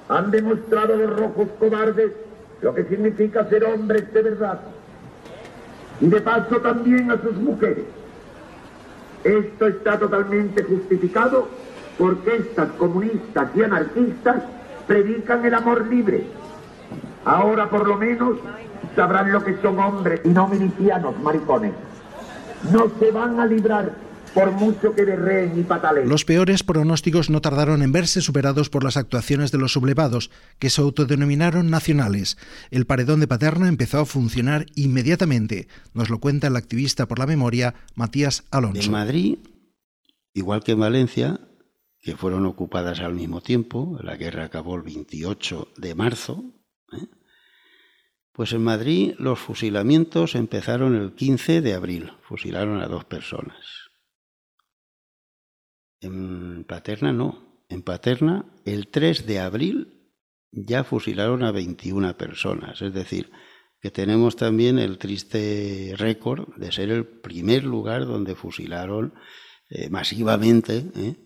han 0.08 0.30
demostrado 0.30 0.96
los 0.96 1.18
rojos 1.18 1.48
cobardes 1.58 2.12
lo 2.60 2.74
que 2.74 2.84
significa 2.84 3.48
ser 3.48 3.64
hombres 3.64 4.12
de 4.12 4.22
verdad. 4.22 4.60
Y 6.00 6.06
de 6.06 6.20
paso 6.20 6.56
también 6.60 7.10
a 7.10 7.20
sus 7.20 7.36
mujeres. 7.36 7.84
Esto 9.22 9.66
está 9.66 9.98
totalmente 9.98 10.62
justificado 10.62 11.48
porque 11.98 12.36
estas 12.36 12.70
comunistas 12.72 13.48
y 13.54 13.62
anarquistas 13.62 14.42
predican 14.86 15.44
el 15.44 15.54
amor 15.54 15.86
libre. 15.86 16.24
Ahora 17.24 17.68
por 17.68 17.86
lo 17.86 17.96
menos 17.96 18.36
sabrán 18.96 19.32
lo 19.32 19.42
que 19.42 19.56
son 19.62 19.78
hombres 19.78 20.20
y 20.24 20.28
no 20.28 20.48
milicianos 20.48 21.18
maricones. 21.20 21.72
No 22.72 22.90
se 22.98 23.10
van 23.10 23.40
a 23.40 23.46
librar 23.46 23.92
por 24.34 24.50
mucho 24.50 24.94
que 24.94 25.04
berreen 25.04 25.58
y 25.58 25.62
pataleen. 25.62 26.08
Los 26.08 26.24
peores 26.24 26.64
pronósticos 26.64 27.30
no 27.30 27.40
tardaron 27.40 27.82
en 27.82 27.92
verse 27.92 28.20
superados 28.20 28.68
por 28.68 28.82
las 28.82 28.96
actuaciones 28.96 29.52
de 29.52 29.58
los 29.58 29.72
sublevados, 29.72 30.30
que 30.58 30.70
se 30.70 30.80
autodenominaron 30.80 31.70
nacionales. 31.70 32.36
El 32.70 32.84
paredón 32.84 33.20
de 33.20 33.28
Paterna 33.28 33.68
empezó 33.68 34.00
a 34.00 34.06
funcionar 34.06 34.66
inmediatamente, 34.74 35.68
nos 35.94 36.10
lo 36.10 36.18
cuenta 36.18 36.48
el 36.48 36.56
activista 36.56 37.06
por 37.06 37.20
la 37.20 37.26
memoria 37.26 37.74
Matías 37.94 38.44
Alonso. 38.50 38.82
En 38.82 38.90
Madrid, 38.90 39.38
igual 40.34 40.64
que 40.64 40.72
en 40.72 40.80
Valencia, 40.80 41.40
que 42.00 42.16
fueron 42.16 42.44
ocupadas 42.44 43.00
al 43.00 43.14
mismo 43.14 43.40
tiempo, 43.40 43.98
la 44.02 44.16
guerra 44.16 44.44
acabó 44.44 44.74
el 44.74 44.82
28 44.82 45.68
de 45.76 45.94
marzo, 45.94 46.44
¿eh? 46.92 47.06
pues 48.32 48.52
en 48.52 48.64
Madrid 48.64 49.14
los 49.18 49.38
fusilamientos 49.38 50.34
empezaron 50.34 50.96
el 50.96 51.14
15 51.14 51.60
de 51.60 51.74
abril, 51.74 52.12
fusilaron 52.22 52.82
a 52.82 52.88
dos 52.88 53.04
personas. 53.04 53.83
En 56.04 56.64
Paterna 56.64 57.12
no. 57.12 57.64
En 57.68 57.82
Paterna, 57.82 58.44
el 58.64 58.88
3 58.88 59.26
de 59.26 59.40
abril 59.40 60.12
ya 60.52 60.84
fusilaron 60.84 61.42
a 61.42 61.50
21 61.50 62.16
personas. 62.16 62.82
Es 62.82 62.92
decir, 62.92 63.30
que 63.80 63.90
tenemos 63.90 64.36
también 64.36 64.78
el 64.78 64.98
triste 64.98 65.94
récord 65.96 66.54
de 66.56 66.72
ser 66.72 66.90
el 66.90 67.06
primer 67.06 67.64
lugar 67.64 68.06
donde 68.06 68.34
fusilaron 68.34 69.14
eh, 69.70 69.88
masivamente, 69.90 70.84
¿eh? 70.94 71.16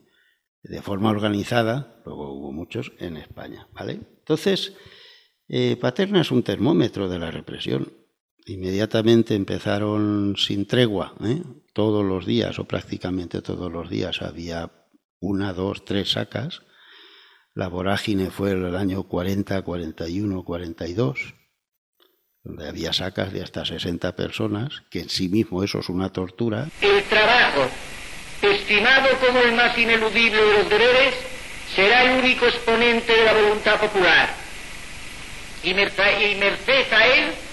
de 0.63 0.83
forma 0.83 1.11
organizada, 1.11 2.01
luego 2.05 2.33
hubo 2.33 2.53
muchos 2.53 2.93
en 2.99 3.17
España. 3.17 3.69
¿vale? 3.73 4.01
Entonces, 4.19 4.75
eh, 5.49 5.77
Paterna 5.77 6.21
es 6.21 6.31
un 6.31 6.43
termómetro 6.43 7.09
de 7.09 7.19
la 7.19 7.31
represión. 7.31 7.93
Inmediatamente 8.49 9.35
empezaron 9.35 10.35
sin 10.39 10.67
tregua, 10.67 11.13
¿eh? 11.23 11.43
todos 11.75 12.03
los 12.03 12.25
días 12.25 12.59
o 12.59 12.65
prácticamente 12.65 13.43
todos 13.43 13.71
los 13.71 13.91
días 13.91 14.23
había 14.23 14.71
una, 15.21 15.53
dos, 15.53 15.85
tres 15.85 16.13
sacas. 16.13 16.63
La 17.55 17.69
vorágine 17.69 18.31
fue 18.31 18.53
el 18.53 18.75
año 18.75 19.03
40, 19.03 19.61
41, 19.61 20.45
42, 20.45 21.35
donde 22.43 22.69
había 22.69 22.95
sacas 22.95 23.35
de 23.35 23.43
hasta 23.43 23.67
60 23.67 24.17
personas, 24.17 24.83
que 24.91 25.01
en 25.01 25.11
sí 25.11 25.29
mismo 25.29 25.63
eso 25.63 25.81
es 25.81 25.91
una 25.91 26.11
tortura. 26.11 26.69
El 26.81 27.03
trabajo, 27.05 27.69
estimado 28.41 29.09
como 29.27 29.41
el 29.41 29.53
más 29.53 29.77
ineludible 29.77 30.41
de 30.41 30.53
los 30.55 30.71
deberes, 30.71 31.15
será 31.77 32.03
el 32.05 32.21
único 32.21 32.47
exponente 32.47 33.13
de 33.13 33.25
la 33.27 33.35
voluntad 33.35 33.79
popular. 33.79 34.31
Y 35.63 35.75
merced 35.75 36.93
a 36.95 37.07
él 37.09 37.48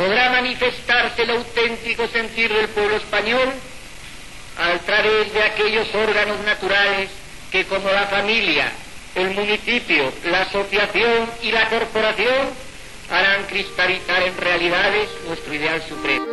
podrá 0.00 0.30
manifestarse 0.30 1.24
el 1.24 1.30
auténtico 1.30 2.08
sentir 2.08 2.50
del 2.50 2.68
pueblo 2.68 2.96
español 2.96 3.52
a 4.56 4.78
través 4.78 5.30
de 5.34 5.42
aquellos 5.42 5.94
órganos 5.94 6.40
naturales 6.40 7.10
que 7.52 7.66
como 7.66 7.90
la 7.90 8.06
familia, 8.06 8.72
el 9.14 9.32
municipio, 9.32 10.10
la 10.24 10.42
asociación 10.42 11.28
y 11.42 11.52
la 11.52 11.68
corporación 11.68 12.48
harán 13.10 13.44
cristalizar 13.44 14.22
en 14.22 14.38
realidades 14.38 15.10
nuestro 15.26 15.52
ideal 15.52 15.82
supremo. 15.86 16.24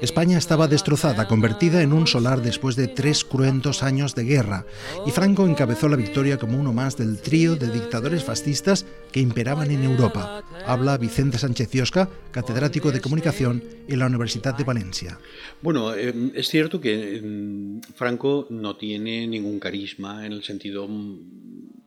España 0.00 0.38
estaba 0.38 0.68
destrozada, 0.68 1.26
convertida 1.26 1.82
en 1.82 1.92
un 1.92 2.06
solar 2.06 2.40
después 2.40 2.76
de 2.76 2.86
tres 2.86 3.24
cruentos 3.24 3.82
años 3.82 4.14
de 4.14 4.24
guerra, 4.24 4.64
y 5.04 5.10
Franco 5.10 5.44
encabezó 5.44 5.88
la 5.88 5.96
victoria 5.96 6.38
como 6.38 6.58
uno 6.58 6.72
más 6.72 6.96
del 6.96 7.20
trío 7.20 7.56
de 7.56 7.72
dictadores 7.72 8.22
fascistas 8.22 8.86
que 9.10 9.18
imperaban 9.18 9.72
en 9.72 9.82
Europa. 9.82 10.44
Habla 10.66 10.98
Vicente 10.98 11.38
Sánchez 11.38 11.68
Ciosca, 11.70 12.08
catedrático 12.30 12.92
de 12.92 13.00
comunicación 13.00 13.64
en 13.88 13.98
la 13.98 14.06
Universidad 14.06 14.54
de 14.56 14.64
Valencia. 14.64 15.18
Bueno, 15.62 15.94
eh, 15.94 16.14
es 16.34 16.48
cierto 16.48 16.80
que 16.80 17.20
mm, 17.20 17.80
Franco 17.96 18.46
no 18.50 18.76
tiene 18.76 19.26
ningún 19.26 19.58
carisma 19.58 20.24
en 20.24 20.32
el 20.32 20.44
sentido 20.44 20.86
mm, 20.86 21.18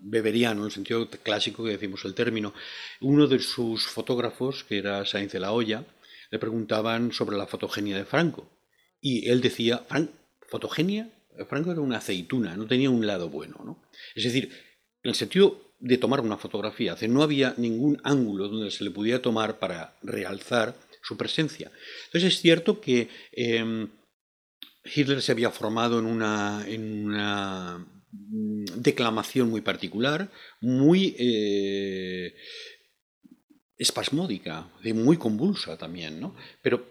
beberiano, 0.02 0.62
en 0.62 0.66
el 0.66 0.72
sentido 0.72 1.08
clásico 1.24 1.64
que 1.64 1.72
decimos 1.72 2.04
el 2.04 2.14
término. 2.14 2.54
Uno 3.00 3.28
de 3.28 3.40
sus 3.40 3.86
fotógrafos, 3.86 4.66
que 4.66 4.80
era 4.80 5.06
Sainz 5.06 5.32
de 5.32 5.40
la 5.40 5.54
Hoya, 5.54 5.86
le 6.32 6.40
preguntaban 6.40 7.12
sobre 7.12 7.38
la 7.38 7.46
fotogenia 7.46 7.98
de 7.98 8.06
Franco. 8.06 8.50
Y 9.00 9.30
él 9.30 9.42
decía, 9.42 9.80
Fran 9.88 10.10
¿fotogenia? 10.48 11.10
Franco 11.48 11.72
era 11.72 11.82
una 11.82 11.98
aceituna, 11.98 12.56
no 12.56 12.68
tenía 12.68 12.90
un 12.90 13.06
lado 13.06 13.30
bueno. 13.30 13.62
¿no? 13.64 13.84
Es 14.16 14.24
decir, 14.24 14.52
en 15.04 15.10
el 15.10 15.16
sentido 15.16 15.74
de 15.80 15.98
tomar 15.98 16.22
una 16.22 16.38
fotografía, 16.38 16.96
no 17.08 17.24
había 17.24 17.54
ningún 17.58 18.00
ángulo 18.04 18.48
donde 18.48 18.72
se 18.72 18.84
le 18.84 18.92
pudiera 18.92 19.22
tomar 19.22 19.60
para 19.60 19.96
realzar 20.04 20.76
su 21.02 21.18
presencia. 21.18 21.72
Entonces 22.06 22.36
es 22.36 22.40
cierto 22.40 22.80
que 22.80 23.10
em, 23.32 23.90
Hitler 24.84 25.22
se 25.22 25.32
había 25.32 25.50
formado 25.50 26.00
en 26.00 26.06
una, 26.06 26.64
en 26.68 27.06
una 27.06 27.88
mm, 28.12 28.66
declamación 28.76 29.50
muy 29.50 29.62
particular, 29.62 30.30
muy 30.60 31.16
eh, 31.18 32.36
espasmódica, 33.82 34.70
de 34.84 34.94
muy 34.94 35.18
convulsa 35.18 35.76
también, 35.76 36.20
¿no? 36.20 36.36
Pero 36.62 36.86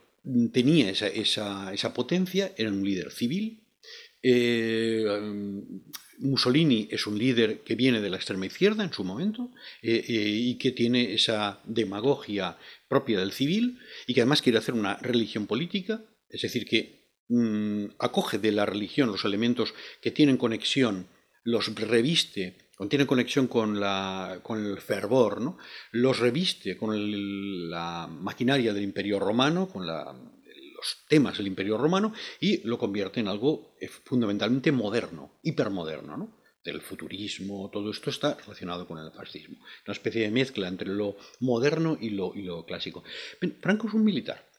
tenía 0.52 0.90
esa, 0.90 1.06
esa, 1.06 1.72
esa 1.72 1.94
potencia, 1.94 2.52
era 2.56 2.70
un 2.70 2.84
líder 2.84 3.12
civil. 3.12 3.62
Eh, 4.22 5.06
Mussolini 6.18 6.88
es 6.90 7.06
un 7.06 7.16
líder 7.16 7.60
que 7.60 7.76
viene 7.76 8.00
de 8.00 8.10
la 8.10 8.16
extrema 8.16 8.44
izquierda 8.44 8.82
en 8.84 8.92
su 8.92 9.04
momento 9.04 9.50
eh, 9.82 10.04
eh, 10.06 10.12
y 10.12 10.58
que 10.58 10.72
tiene 10.72 11.14
esa 11.14 11.60
demagogia 11.64 12.58
propia 12.88 13.20
del 13.20 13.32
civil 13.32 13.78
y 14.06 14.12
que 14.12 14.20
además 14.20 14.42
quiere 14.42 14.58
hacer 14.58 14.74
una 14.74 14.96
religión 14.96 15.46
política, 15.46 16.04
es 16.28 16.42
decir, 16.42 16.66
que 16.66 17.06
mm, 17.28 17.84
acoge 18.00 18.38
de 18.38 18.52
la 18.52 18.66
religión 18.66 19.12
los 19.12 19.24
elementos 19.24 19.74
que 20.02 20.10
tienen 20.10 20.36
conexión, 20.36 21.06
los 21.44 21.72
reviste 21.74 22.56
tiene 22.88 23.06
conexión 23.06 23.46
con, 23.46 23.76
el 23.76 24.78
fervor, 24.80 25.40
¿no? 25.40 25.58
los 25.92 26.18
reviste 26.18 26.76
con 26.76 27.70
la 27.70 28.06
maquinaria 28.06 28.72
del 28.72 28.84
imperio 28.84 29.18
romano, 29.18 29.68
con 29.68 29.86
los 29.86 31.04
temas 31.08 31.36
del 31.36 31.48
imperio 31.48 31.76
romano, 31.76 32.12
y 32.40 32.66
lo 32.66 32.78
convierte 32.78 33.20
en 33.20 33.28
algo 33.28 33.74
eh, 33.80 33.88
fundamentalmente 33.88 34.72
moderno, 34.72 35.38
hipermoderno. 35.42 36.16
¿no? 36.16 36.40
del 36.62 36.82
futurismo, 36.82 37.70
todo 37.72 37.90
esto 37.90 38.10
está 38.10 38.34
relacionado 38.34 38.86
con 38.86 38.98
el 38.98 39.10
fascismo. 39.12 39.56
Una 39.86 39.92
especie 39.92 40.20
de 40.20 40.30
mezcla 40.30 40.68
entre 40.68 40.88
lo 40.88 41.16
moderno 41.40 41.96
y 41.98 42.10
lo 42.10 42.66
clásico. 42.66 43.02
Franco 43.62 43.88
es 43.88 43.94
un 43.94 44.04
militar. 44.04 44.49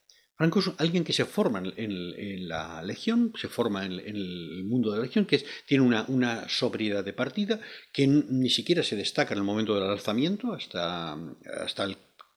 Franco 0.41 0.59
es 0.59 0.71
alguien 0.79 1.03
que 1.03 1.13
se 1.13 1.25
forma 1.25 1.61
en, 1.77 2.47
la 2.47 2.81
legión, 2.81 3.31
se 3.39 3.47
forma 3.47 3.85
en, 3.85 3.91
el 3.99 4.63
mundo 4.63 4.89
de 4.89 4.97
la 4.97 5.03
legión, 5.03 5.27
que 5.27 5.45
tiene 5.67 5.83
una, 5.83 6.49
sobriedad 6.49 7.05
de 7.05 7.13
partida, 7.13 7.61
que 7.93 8.07
ni 8.07 8.49
siquiera 8.49 8.81
se 8.81 8.95
destaca 8.95 9.35
en 9.35 9.37
el 9.37 9.43
momento 9.43 9.75
del 9.75 9.87
alzamiento, 9.87 10.51
hasta, 10.51 11.15
hasta 11.63 11.89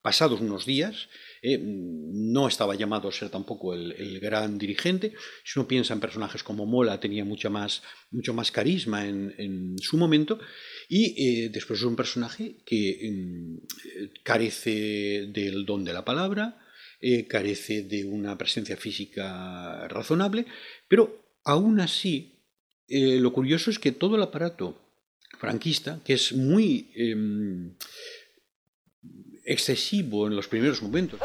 pasados 0.03 0.43
unos 0.43 0.67
días. 0.67 1.09
Eh, 1.40 1.59
no 1.59 2.47
estaba 2.47 2.75
llamado 2.75 3.09
a 3.09 3.12
ser 3.12 3.31
tampoco 3.31 3.73
el, 3.73 4.21
gran 4.21 4.59
dirigente. 4.59 5.14
Si 5.43 5.59
uno 5.59 5.67
piensa 5.67 5.95
en 5.95 6.01
personajes 6.01 6.43
como 6.43 6.67
Mola, 6.67 7.01
tenía 7.01 7.25
más, 7.25 7.83
mucho 8.11 8.35
más 8.35 8.53
carisma 8.53 9.07
en, 9.07 9.77
su 9.79 9.97
momento. 9.97 10.38
Y 10.90 11.45
eh, 11.45 11.49
después 11.49 11.81
es 11.81 11.87
un 11.87 11.97
personaje 11.97 12.57
que 12.67 13.11
mm, 13.11 13.57
carece 14.23 15.29
del 15.29 15.64
don 15.64 15.85
de 15.85 15.95
la 15.95 16.05
palabra, 16.05 16.61
eh, 17.07 17.27
carece 17.27 17.83
de 17.83 18.07
una 18.07 18.38
presencia 18.38 18.79
física 18.79 19.87
razonable, 19.88 20.47
pero 20.88 21.37
aún 21.45 21.79
así, 21.81 22.40
eh, 22.88 23.19
lo 23.21 23.31
curioso 23.31 23.71
es 23.71 23.79
que 23.79 23.93
todo 23.93 24.17
el 24.17 24.23
aparato 24.23 24.81
franquista, 25.38 26.01
que 26.03 26.14
es 26.14 26.33
muy 26.33 26.90
em, 26.97 27.75
excesivo 29.45 30.29
en 30.29 30.35
los 30.35 30.49
primeros 30.49 30.81
momentos, 30.81 31.21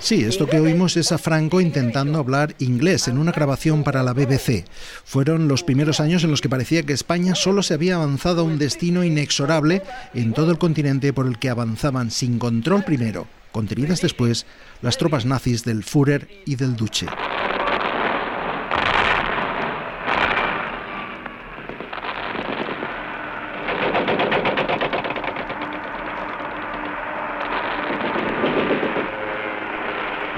Sí, 0.00 0.22
esto 0.22 0.46
que 0.46 0.60
oímos 0.60 0.96
es 0.96 1.10
a 1.10 1.18
Franco 1.18 1.60
intentando 1.60 2.20
hablar 2.20 2.54
inglés 2.60 3.08
en 3.08 3.18
una 3.18 3.32
grabación 3.32 3.82
para 3.82 4.04
la 4.04 4.12
BBC. 4.12 4.64
Fueron 5.04 5.48
los 5.48 5.64
primeros 5.64 5.98
años 5.98 6.22
en 6.22 6.30
los 6.30 6.40
que 6.40 6.48
parecía 6.48 6.84
que 6.84 6.92
España 6.92 7.34
solo 7.34 7.64
se 7.64 7.74
había 7.74 7.96
avanzado 7.96 8.42
a 8.42 8.44
un 8.44 8.58
destino 8.58 9.02
inexorable 9.02 9.82
en 10.14 10.32
todo 10.32 10.52
el 10.52 10.58
continente 10.58 11.12
por 11.12 11.26
el 11.26 11.38
que 11.38 11.50
avanzaban 11.50 12.12
sin 12.12 12.38
control 12.38 12.84
primero, 12.84 13.26
contenidas 13.50 14.00
después, 14.00 14.46
las 14.82 14.98
tropas 14.98 15.26
nazis 15.26 15.64
del 15.64 15.82
Führer 15.82 16.28
y 16.46 16.54
del 16.54 16.76
Duce. 16.76 17.06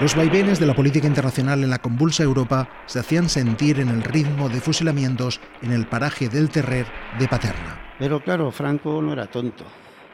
Los 0.00 0.16
vaivenes 0.16 0.58
de 0.58 0.64
la 0.64 0.72
política 0.72 1.06
internacional 1.06 1.62
en 1.62 1.68
la 1.68 1.78
convulsa 1.78 2.22
Europa 2.22 2.70
se 2.86 3.00
hacían 3.00 3.28
sentir 3.28 3.80
en 3.80 3.90
el 3.90 4.02
ritmo 4.02 4.48
de 4.48 4.62
fusilamientos 4.62 5.42
en 5.60 5.72
el 5.72 5.86
paraje 5.86 6.30
del 6.30 6.48
Terrer 6.48 6.86
de 7.18 7.28
Paterna. 7.28 7.78
Pero 7.98 8.18
claro, 8.20 8.50
Franco 8.50 9.02
no 9.02 9.12
era 9.12 9.26
tonto. 9.26 9.66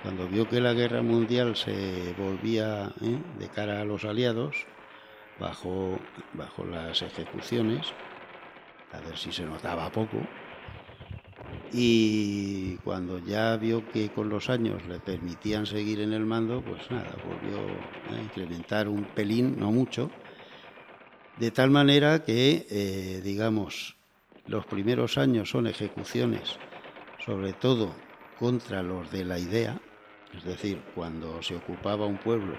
Cuando 0.03 0.27
vio 0.27 0.49
que 0.49 0.61
la 0.61 0.73
guerra 0.73 1.03
mundial 1.03 1.55
se 1.55 2.13
volvía 2.19 2.91
¿eh? 3.01 3.17
de 3.39 3.49
cara 3.49 3.81
a 3.81 3.85
los 3.85 4.05
aliados, 4.05 4.57
bajo, 5.39 6.01
bajo 6.33 6.65
las 6.65 7.03
ejecuciones, 7.03 7.87
a 8.93 8.99
ver 9.07 9.17
si 9.17 9.31
se 9.31 9.45
notaba 9.45 9.89
poco, 9.91 10.19
y 11.73 12.77
cuando 12.79 13.19
ya 13.19 13.57
vio 13.57 13.83
que 13.93 14.09
con 14.11 14.29
los 14.29 14.49
años 14.51 14.87
le 14.87 14.99
permitían 15.01 15.67
seguir 15.67 16.01
en 16.01 16.13
el 16.13 16.25
mando, 16.25 16.63
pues 16.63 16.91
nada, 16.91 17.15
volvió 17.25 17.59
a 18.17 18.23
incrementar 18.23 18.89
un 18.89 19.05
pelín, 19.05 19.57
no 19.59 19.73
mucho, 19.73 20.11
de 21.39 21.51
tal 21.51 21.71
manera 21.71 22.25
que, 22.25 22.67
eh, 22.71 23.21
digamos, 23.23 23.97
los 24.47 24.65
primeros 24.67 25.19
años 25.19 25.51
son 25.51 25.67
ejecuciones, 25.67 26.59
sobre 27.25 27.53
todo 27.53 27.95
contra 28.39 28.83
los 28.83 29.11
de 29.11 29.25
la 29.25 29.39
idea, 29.39 29.81
es 30.37 30.45
decir, 30.45 30.83
cuando 30.95 31.43
se 31.43 31.57
ocupaba 31.57 32.07
un 32.07 32.19
pueblo, 32.19 32.55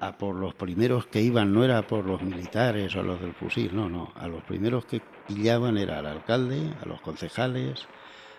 a 0.00 0.16
por 0.16 0.34
los 0.34 0.54
primeros 0.54 1.06
que 1.06 1.22
iban 1.22 1.52
no 1.52 1.64
era 1.64 1.86
por 1.86 2.06
los 2.06 2.22
militares 2.22 2.96
o 2.96 3.02
los 3.02 3.20
del 3.20 3.34
fusil, 3.34 3.74
no, 3.74 3.88
no, 3.88 4.12
a 4.16 4.26
los 4.28 4.42
primeros 4.44 4.84
que 4.86 5.02
pillaban 5.28 5.76
era 5.76 5.98
al 5.98 6.06
alcalde, 6.06 6.72
a 6.82 6.86
los 6.86 7.00
concejales, 7.02 7.86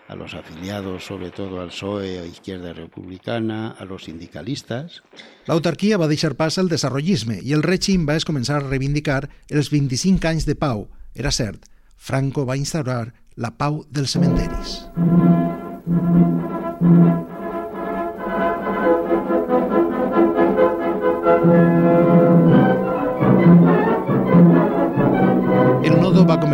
a 0.08 0.16
los 0.16 0.34
afiliados 0.34 1.04
sobre 1.04 1.30
todo 1.30 1.60
al 1.60 1.68
PSOE 1.68 2.20
o 2.20 2.26
Izquierda 2.26 2.72
Republicana, 2.72 3.70
a 3.78 3.84
los 3.84 4.04
sindicalistes. 4.04 5.02
L'autarquia 5.46 5.98
va 5.98 6.10
deixar 6.10 6.34
pas 6.36 6.58
al 6.58 6.68
desarrollisme 6.68 7.38
i 7.40 7.54
el 7.54 7.62
règim 7.62 8.06
va 8.08 8.18
començar 8.26 8.58
a 8.58 8.66
reivindicar 8.66 9.22
els 9.48 9.70
25 9.72 10.28
anys 10.28 10.46
de 10.50 10.58
pau. 10.58 10.88
Era 11.14 11.30
cert, 11.30 11.64
Franco 11.96 12.44
va 12.44 12.58
instaurar 12.58 13.14
la 13.36 13.54
pau 13.56 13.84
dels 13.88 14.12
cementeris. 14.18 14.82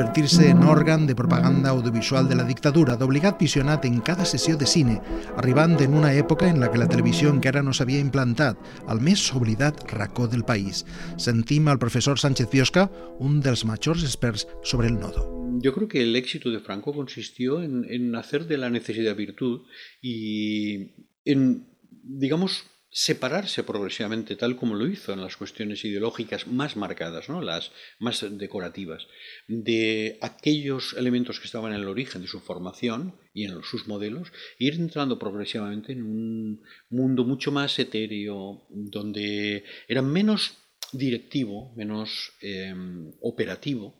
Convertir-se 0.08 0.48
en 0.48 0.62
òrgan 0.64 1.06
de 1.06 1.14
propaganda 1.14 1.68
audiovisual 1.68 2.30
de 2.30 2.36
la 2.38 2.44
dictadura, 2.48 2.94
d'obligat 2.96 3.36
visionat 3.36 3.84
en 3.84 3.98
cada 4.00 4.24
sessió 4.24 4.56
de 4.56 4.64
cine, 4.64 4.94
arribant 5.36 5.74
en 5.84 5.92
una 5.92 6.14
època 6.16 6.48
en 6.48 6.60
la 6.62 6.70
que 6.72 6.80
la 6.80 6.88
televisió 6.88 7.28
encara 7.28 7.60
no 7.60 7.74
s'havia 7.76 8.00
implantat, 8.00 8.56
al 8.88 9.02
més 9.04 9.26
oblidat 9.36 9.84
racó 9.92 10.24
del 10.26 10.46
país. 10.48 10.86
Sentim 11.20 11.68
al 11.68 11.78
professor 11.78 12.16
Sánchez 12.16 12.48
Biosca, 12.48 12.86
un 13.20 13.42
dels 13.44 13.66
majors 13.68 14.06
experts 14.06 14.46
sobre 14.64 14.88
el 14.88 14.96
nodo. 14.96 15.28
Yo 15.60 15.74
creo 15.74 15.88
que 15.88 16.00
el 16.00 16.16
éxito 16.16 16.48
de 16.48 16.60
Franco 16.60 16.94
consistió 16.94 17.62
en, 17.62 17.84
en 17.84 18.16
hacer 18.16 18.46
de 18.46 18.56
la 18.56 18.70
necesidad 18.70 19.14
virtud 19.14 19.66
y 20.00 20.94
en, 21.26 21.68
digamos, 22.02 22.64
separarse 22.98 23.62
progresivamente, 23.62 24.34
tal 24.34 24.56
como 24.56 24.74
lo 24.74 24.88
hizo 24.88 25.12
en 25.12 25.20
las 25.20 25.36
cuestiones 25.36 25.84
ideológicas 25.84 26.48
más 26.48 26.76
marcadas, 26.76 27.28
¿no? 27.28 27.40
las 27.40 27.70
más 28.00 28.26
decorativas, 28.28 29.06
de 29.46 30.18
aquellos 30.20 30.94
elementos 30.94 31.38
que 31.38 31.46
estaban 31.46 31.72
en 31.72 31.82
el 31.82 31.86
origen 31.86 32.22
de 32.22 32.26
su 32.26 32.40
formación 32.40 33.14
y 33.32 33.44
en 33.44 33.62
sus 33.62 33.86
modelos, 33.86 34.32
e 34.58 34.64
ir 34.64 34.74
entrando 34.74 35.16
progresivamente 35.16 35.92
en 35.92 36.02
un 36.02 36.64
mundo 36.90 37.22
mucho 37.24 37.52
más 37.52 37.78
etéreo, 37.78 38.66
donde 38.68 39.62
era 39.86 40.02
menos 40.02 40.56
directivo, 40.90 41.72
menos 41.76 42.32
eh, 42.42 42.74
operativo, 43.20 43.94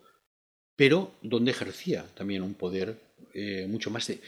pero 0.74 1.14
donde 1.22 1.52
ejercía 1.52 2.04
también 2.16 2.42
un 2.42 2.54
poder 2.54 2.98
eh, 3.32 3.68
mucho 3.68 3.90
más 3.90 4.08
de, 4.08 4.18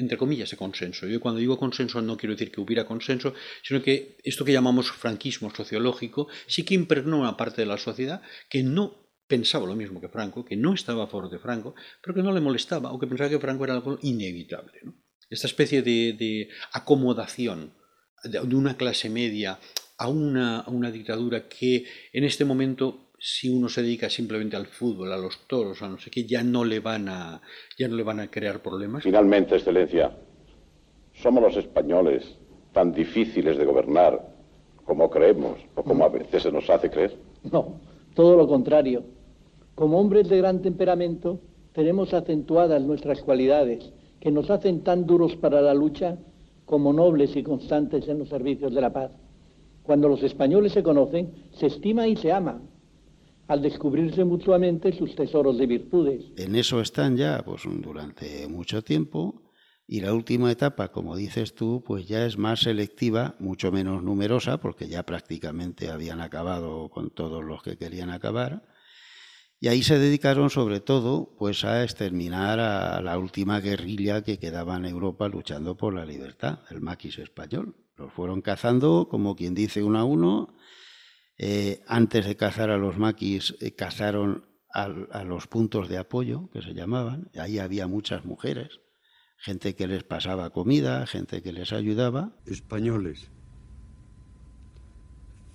entre 0.00 0.18
comillas, 0.18 0.50
de 0.50 0.56
consenso. 0.56 1.06
Yo 1.06 1.20
cuando 1.20 1.40
digo 1.40 1.58
consenso 1.58 2.00
no 2.02 2.16
quiero 2.16 2.34
decir 2.34 2.50
que 2.50 2.60
hubiera 2.60 2.86
consenso, 2.86 3.34
sino 3.62 3.82
que 3.82 4.16
esto 4.24 4.44
que 4.44 4.52
llamamos 4.52 4.90
franquismo 4.90 5.54
sociológico 5.54 6.28
sí 6.46 6.64
que 6.64 6.74
impregnó 6.74 7.20
una 7.20 7.36
parte 7.36 7.62
de 7.62 7.66
la 7.66 7.78
sociedad 7.78 8.22
que 8.48 8.62
no 8.62 8.96
pensaba 9.26 9.66
lo 9.66 9.76
mismo 9.76 10.00
que 10.00 10.08
Franco, 10.08 10.44
que 10.44 10.56
no 10.56 10.74
estaba 10.74 11.04
a 11.04 11.06
favor 11.06 11.30
de 11.30 11.38
Franco, 11.38 11.74
pero 12.02 12.14
que 12.14 12.22
no 12.22 12.32
le 12.32 12.40
molestaba 12.40 12.92
o 12.92 12.98
que 12.98 13.06
pensaba 13.06 13.30
que 13.30 13.38
Franco 13.38 13.64
era 13.64 13.74
algo 13.74 13.98
inevitable. 14.02 14.80
Esta 15.28 15.46
especie 15.46 15.82
de, 15.82 16.14
de 16.14 16.48
acomodación 16.72 17.74
de, 18.24 18.40
de, 18.40 18.56
una 18.56 18.76
clase 18.76 19.08
media 19.08 19.60
a 19.96 20.08
una, 20.08 20.60
a 20.60 20.70
una 20.70 20.90
dictadura 20.90 21.48
que 21.48 21.84
en 22.12 22.24
este 22.24 22.44
momento 22.44 23.09
si 23.22 23.50
uno 23.50 23.68
se 23.68 23.82
dedica 23.82 24.08
simplemente 24.08 24.56
al 24.56 24.66
fútbol, 24.66 25.12
a 25.12 25.18
los 25.18 25.46
toros, 25.46 25.82
a 25.82 25.88
no 25.88 25.98
sé 25.98 26.10
qué, 26.10 26.24
ya 26.24 26.42
no 26.42 26.64
le 26.64 26.80
van 26.80 27.06
a, 27.10 27.42
ya 27.76 27.86
no 27.86 27.94
le 27.94 28.02
van 28.02 28.18
a 28.18 28.30
crear 28.30 28.62
problemas. 28.62 29.02
Finalmente, 29.02 29.54
Excelencia, 29.56 30.10
somos 31.12 31.42
los 31.42 31.56
españoles 31.58 32.24
tan 32.72 32.92
difíciles 32.92 33.58
de 33.58 33.66
gobernar 33.66 34.26
como 34.86 35.10
creemos 35.10 35.58
o 35.74 35.82
como 35.82 36.04
a 36.04 36.08
veces 36.08 36.42
se 36.42 36.50
nos 36.50 36.68
hace 36.70 36.90
creer. 36.90 37.14
No, 37.52 37.78
todo 38.14 38.36
lo 38.38 38.48
contrario. 38.48 39.04
Como 39.74 40.00
hombres 40.00 40.30
de 40.30 40.38
gran 40.38 40.62
temperamento, 40.62 41.40
tenemos 41.74 42.14
acentuadas 42.14 42.82
nuestras 42.82 43.20
cualidades 43.20 43.92
que 44.18 44.30
nos 44.30 44.48
hacen 44.50 44.82
tan 44.82 45.04
duros 45.04 45.36
para 45.36 45.60
la 45.60 45.74
lucha 45.74 46.16
como 46.64 46.94
nobles 46.94 47.36
y 47.36 47.42
constantes 47.42 48.08
en 48.08 48.18
los 48.18 48.30
servicios 48.30 48.74
de 48.74 48.80
la 48.80 48.92
paz. 48.94 49.10
Cuando 49.82 50.08
los 50.08 50.22
españoles 50.22 50.72
se 50.72 50.82
conocen, 50.82 51.48
se 51.52 51.66
estima 51.66 52.06
y 52.06 52.16
se 52.16 52.32
ama, 52.32 52.62
al 53.50 53.62
descubrirse 53.62 54.24
mutuamente 54.24 54.96
sus 54.96 55.16
tesoros 55.16 55.58
de 55.58 55.66
virtudes. 55.66 56.24
En 56.36 56.54
eso 56.54 56.80
están 56.80 57.16
ya 57.16 57.42
pues, 57.44 57.62
durante 57.64 58.46
mucho 58.46 58.82
tiempo 58.82 59.50
y 59.88 60.02
la 60.02 60.14
última 60.14 60.52
etapa, 60.52 60.92
como 60.92 61.16
dices 61.16 61.56
tú, 61.56 61.82
pues 61.84 62.06
ya 62.06 62.24
es 62.24 62.38
más 62.38 62.60
selectiva, 62.60 63.34
mucho 63.40 63.72
menos 63.72 64.04
numerosa, 64.04 64.58
porque 64.60 64.86
ya 64.86 65.02
prácticamente 65.02 65.90
habían 65.90 66.20
acabado 66.20 66.90
con 66.90 67.10
todos 67.10 67.42
los 67.42 67.60
que 67.64 67.76
querían 67.76 68.10
acabar. 68.10 68.62
Y 69.58 69.66
ahí 69.66 69.82
se 69.82 69.98
dedicaron 69.98 70.48
sobre 70.48 70.78
todo 70.78 71.34
pues 71.36 71.64
a 71.64 71.82
exterminar 71.82 72.60
a 72.60 73.02
la 73.02 73.18
última 73.18 73.58
guerrilla 73.58 74.22
que 74.22 74.38
quedaba 74.38 74.76
en 74.76 74.84
Europa 74.84 75.28
luchando 75.28 75.76
por 75.76 75.92
la 75.92 76.06
libertad, 76.06 76.60
el 76.70 76.80
maquis 76.80 77.18
español. 77.18 77.74
Los 77.96 78.12
fueron 78.12 78.42
cazando, 78.42 79.08
como 79.10 79.34
quien 79.34 79.54
dice, 79.56 79.82
uno 79.82 79.98
a 79.98 80.04
uno, 80.04 80.54
eh, 81.42 81.82
antes 81.86 82.26
de 82.26 82.36
cazar 82.36 82.68
a 82.68 82.76
los 82.76 82.98
maquis, 82.98 83.56
eh, 83.60 83.72
cazaron 83.72 84.44
a, 84.74 84.82
a, 84.82 85.24
los 85.24 85.46
puntos 85.46 85.88
de 85.88 85.96
apoyo, 85.96 86.50
que 86.52 86.60
se 86.60 86.74
llamaban. 86.74 87.30
Ahí 87.34 87.58
había 87.58 87.86
muchas 87.86 88.26
mujeres, 88.26 88.80
gente 89.38 89.74
que 89.74 89.86
les 89.86 90.04
pasaba 90.04 90.50
comida, 90.50 91.06
gente 91.06 91.40
que 91.40 91.54
les 91.54 91.72
ayudaba. 91.72 92.36
Españoles, 92.44 93.30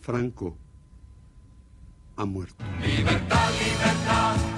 Franco 0.01 0.57
ha 2.15 2.25
muerto. 2.25 2.65
Libertad, 2.81 3.51
libertad, 3.51 4.54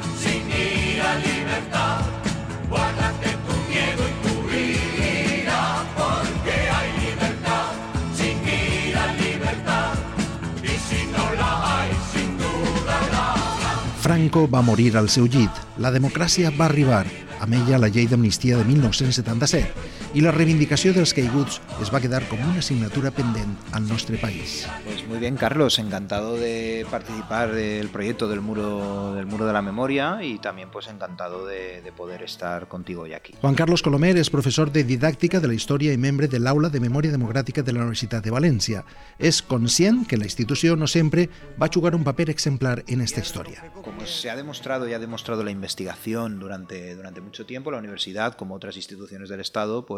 Franco 14.18 14.48
va 14.50 14.64
morir 14.66 14.96
al 14.98 15.12
seu 15.14 15.28
llit. 15.30 15.60
La 15.78 15.92
democràcia 15.94 16.50
va 16.58 16.66
arribar, 16.66 17.04
amb 17.38 17.54
ella 17.54 17.78
la 17.84 17.90
llei 17.94 18.08
d'amnistia 18.10 18.58
de 18.58 18.66
1977 18.66 19.97
i 20.14 20.22
la 20.22 20.32
reivindicació 20.32 20.94
dels 20.96 21.14
caiguts 21.18 21.60
es 21.82 21.92
va 21.94 22.02
quedar 22.04 22.24
com 22.30 22.40
una 22.40 22.60
asignatura 22.64 23.12
pendent 23.12 23.56
al 23.72 23.88
nostre 23.88 24.18
país. 24.18 24.68
Pues 24.86 25.06
muy 25.08 25.20
bien, 25.20 25.36
Carlos, 25.36 25.80
encantado 25.80 26.36
de 26.38 26.86
participar 26.90 27.54
del 27.54 27.90
proyecto 27.90 28.28
del 28.28 28.42
muro 28.42 29.14
del 29.14 29.26
muro 29.26 29.46
de 29.46 29.54
la 29.54 29.62
memoria 29.62 30.20
y 30.22 30.40
también 30.40 30.70
pues 30.72 30.88
encantado 30.88 31.46
de, 31.46 31.82
de 31.82 31.92
poder 31.92 32.24
estar 32.24 32.68
contigo 32.68 33.04
hoy 33.04 33.14
aquí. 33.14 33.34
Juan 33.42 33.56
Carlos 33.56 33.82
Colomer 33.82 34.16
és 34.18 34.30
professor 34.32 34.72
de 34.72 34.84
didàctica 34.88 35.42
de 35.42 35.50
la 35.50 35.56
història 35.58 35.94
i 35.94 36.00
membre 36.00 36.28
de 36.32 36.40
l'Aula 36.40 36.70
de 36.70 36.80
Memòria 36.80 37.12
Democràtica 37.12 37.64
de 37.64 37.74
la 37.74 37.84
Universitat 37.84 38.24
de 38.24 38.34
València. 38.34 38.84
És 39.18 39.42
conscient 39.42 40.06
que 40.08 40.18
la 40.18 40.28
institució 40.30 40.76
no 40.76 40.88
sempre 40.88 41.28
va 41.62 41.72
jugar 41.74 41.96
un 41.96 42.04
paper 42.04 42.30
exemplar 42.30 42.84
en 42.88 43.02
esta 43.02 43.22
historia. 43.22 43.72
Como 43.82 44.06
se 44.06 44.30
ha 44.30 44.36
demostrado 44.36 44.88
y 44.88 44.94
ha 44.94 45.00
demostrado 45.00 45.44
la 45.44 45.52
investigación 45.52 46.40
durante, 46.40 46.96
durante 46.96 47.22
mucho 47.22 47.46
tiempo, 47.46 47.72
la 47.72 47.80
universidad, 47.80 48.36
como 48.36 48.56
otras 48.56 48.76
instituciones 48.78 49.30
del 49.30 49.40
Estado, 49.40 49.86
pues 49.86 49.97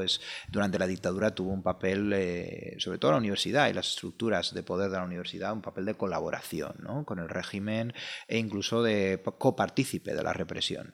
durante 0.50 0.80
la 0.80 0.88
dictadura 0.88 1.36
tuvo 1.36 1.52
un 1.52 1.64
papel, 1.64 2.12
eh, 2.14 2.76
sobre 2.78 2.98
todo 2.98 3.12
la 3.12 3.18
universidad 3.18 3.70
y 3.70 3.74
las 3.74 3.90
estructuras 3.90 4.54
de 4.54 4.64
poder 4.64 4.90
de 4.90 4.98
la 4.98 5.04
universidad, 5.04 5.54
un 5.54 5.62
papel 5.62 5.86
de 5.86 5.96
colaboración 5.96 6.76
con 7.06 7.20
el 7.20 7.30
régimen 7.30 7.94
e 8.28 8.38
incluso 8.38 8.84
de 8.84 9.22
copartícipe 9.38 10.14
de 10.14 10.24
la 10.24 10.34
represión. 10.34 10.94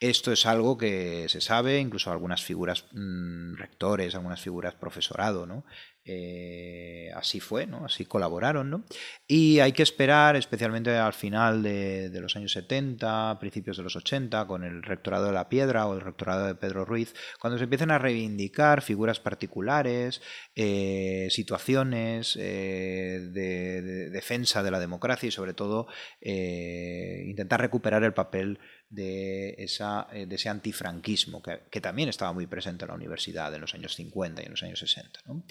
Esto 0.00 0.32
es 0.32 0.46
algo 0.46 0.76
que 0.76 1.28
se 1.28 1.40
sabe, 1.40 1.78
incluso 1.78 2.10
algunas 2.10 2.42
figuras 2.42 2.86
mmm, 2.92 3.54
rectores, 3.54 4.14
algunas 4.14 4.40
figuras 4.40 4.74
profesorado, 4.74 5.46
¿no? 5.46 5.64
Eh, 6.08 7.10
así 7.16 7.40
fue, 7.40 7.66
¿no? 7.66 7.84
así 7.84 8.04
colaboraron. 8.04 8.70
¿no? 8.70 8.84
Y 9.26 9.58
hay 9.58 9.72
que 9.72 9.82
esperar, 9.82 10.36
especialmente 10.36 10.96
al 10.96 11.12
final 11.12 11.64
de, 11.64 12.10
los 12.20 12.36
años 12.36 12.52
70, 12.52 13.38
principios 13.40 13.76
de 13.76 13.82
los 13.82 13.96
80, 13.96 14.46
con 14.46 14.62
el 14.62 14.84
rectorado 14.84 15.26
de 15.26 15.32
la 15.32 15.48
Piedra 15.48 15.86
o 15.86 15.94
el 15.94 16.00
rectorado 16.00 16.46
de 16.46 16.54
Pedro 16.54 16.84
Ruiz, 16.84 17.12
cuando 17.40 17.58
se 17.58 17.64
empiezan 17.64 17.90
a 17.90 17.98
reivindicar 17.98 18.82
figuras 18.82 19.18
particulares, 19.18 20.22
eh, 20.54 21.26
situaciones 21.30 22.36
eh, 22.40 23.28
de, 23.32 23.82
de, 23.82 24.10
defensa 24.10 24.62
de 24.62 24.70
la 24.70 24.78
democracia 24.78 25.26
y 25.26 25.32
sobre 25.32 25.54
todo 25.54 25.88
intentar 26.20 27.60
recuperar 27.60 28.04
el 28.04 28.14
papel 28.14 28.58
de, 28.88 29.54
esa, 29.58 30.06
de 30.12 30.34
ese 30.34 30.48
antifranquismo 30.48 31.42
que, 31.42 31.62
que, 31.70 31.80
también 31.80 32.08
estaba 32.08 32.32
muy 32.32 32.46
presente 32.46 32.84
en 32.84 32.88
la 32.88 32.94
universidad 32.94 33.54
en 33.54 33.60
los 33.60 33.74
años 33.74 33.94
50 33.94 34.42
y 34.42 34.44
en 34.44 34.50
los 34.52 34.62
años 34.62 34.78
60. 34.78 35.20
¿no? 35.26 35.44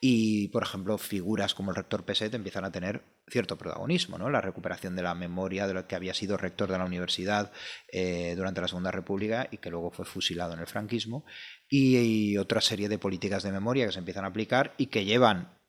Y, 0.00 0.48
por 0.48 0.62
ejemplo, 0.62 0.98
figuras 0.98 1.54
como 1.54 1.70
el 1.70 1.76
rector 1.76 2.04
Peset 2.04 2.34
empiezan 2.34 2.64
a 2.64 2.72
tener 2.72 3.02
cierto 3.28 3.56
protagonismo, 3.56 4.18
¿no? 4.18 4.28
la 4.28 4.40
recuperación 4.40 4.96
de 4.96 5.02
la 5.02 5.14
memoria 5.14 5.66
de 5.66 5.74
lo 5.74 5.86
que 5.86 5.94
había 5.94 6.14
sido 6.14 6.36
rector 6.36 6.70
de 6.70 6.78
la 6.78 6.84
universidad 6.84 7.52
eh, 7.92 8.34
durante 8.36 8.60
la 8.60 8.68
Segunda 8.68 8.90
República 8.90 9.48
y 9.50 9.58
que 9.58 9.70
luego 9.70 9.90
fue 9.90 10.04
fusilado 10.04 10.54
en 10.54 10.60
el 10.60 10.66
franquismo, 10.66 11.24
y, 11.68 12.36
otra 12.36 12.60
serie 12.60 12.88
de 12.88 12.98
políticas 12.98 13.42
de 13.42 13.52
memoria 13.52 13.86
que 13.86 13.92
se 13.92 13.98
empiezan 13.98 14.24
a 14.24 14.28
aplicar 14.28 14.74
y 14.76 14.86
que 14.86 15.04
llevan 15.04 15.59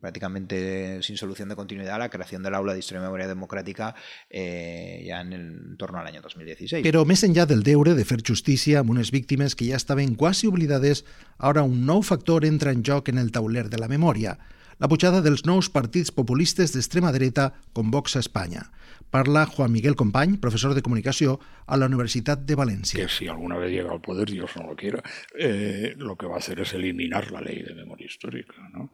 prácticamente 0.00 1.02
sin 1.02 1.16
solución 1.16 1.48
de 1.48 1.56
continuidad 1.56 1.98
la 1.98 2.10
creación 2.10 2.42
del 2.42 2.54
aula 2.54 2.74
de 2.74 2.80
Historia 2.80 3.00
y 3.00 3.04
Memoria 3.04 3.26
Democràtica 3.26 3.94
eh, 4.28 5.04
ja 5.08 5.22
en, 5.22 5.32
el, 5.32 5.46
en 5.70 5.76
torno 5.78 5.98
a 5.98 6.04
l'any 6.04 6.20
2016. 6.20 6.84
Però 6.84 7.04
més 7.08 7.24
enllà 7.24 7.48
del 7.48 7.64
deure 7.64 7.96
de 7.96 8.04
fer 8.04 8.20
justícia 8.20 8.82
amb 8.82 8.92
unes 8.92 9.10
víctimes 9.14 9.56
que 9.56 9.70
ja 9.70 9.80
estaven 9.80 10.14
quasi 10.20 10.50
oblidades, 10.50 11.04
ara 11.38 11.64
un 11.64 11.86
nou 11.88 12.04
factor 12.04 12.44
entra 12.44 12.76
en 12.76 12.84
joc 12.84 13.08
en 13.08 13.18
el 13.18 13.32
tauler 13.32 13.68
de 13.72 13.80
la 13.80 13.88
memòria, 13.88 14.36
la 14.78 14.86
pujada 14.86 15.22
dels 15.24 15.46
nous 15.48 15.72
partits 15.72 16.12
populistes 16.14 16.74
d'extrema 16.74 17.10
dreta 17.10 17.50
com 17.72 17.90
Vox 17.90 18.14
a 18.14 18.20
Espanya. 18.22 18.68
Parla 19.10 19.46
Juan 19.46 19.72
Miguel 19.72 19.96
Company, 19.96 20.36
profesor 20.36 20.74
de 20.76 20.82
comunicació 20.84 21.38
a 21.66 21.78
la 21.80 21.88
Universitat 21.88 22.44
de 22.44 22.54
València. 22.54 23.00
Que 23.00 23.08
si 23.08 23.26
alguna 23.32 23.56
vez 23.56 23.72
llega 23.72 23.90
al 23.90 24.02
poder, 24.04 24.28
Dios 24.28 24.52
no 24.56 24.66
lo 24.68 24.76
quiera, 24.76 25.02
eh, 25.34 25.94
lo 25.96 26.16
que 26.16 26.26
va 26.26 26.36
a 26.36 26.44
hacer 26.44 26.60
es 26.60 26.74
eliminar 26.74 27.32
la 27.32 27.40
ley 27.40 27.62
de 27.62 27.74
memoria 27.74 28.06
histórica. 28.06 28.54
¿no? 28.74 28.90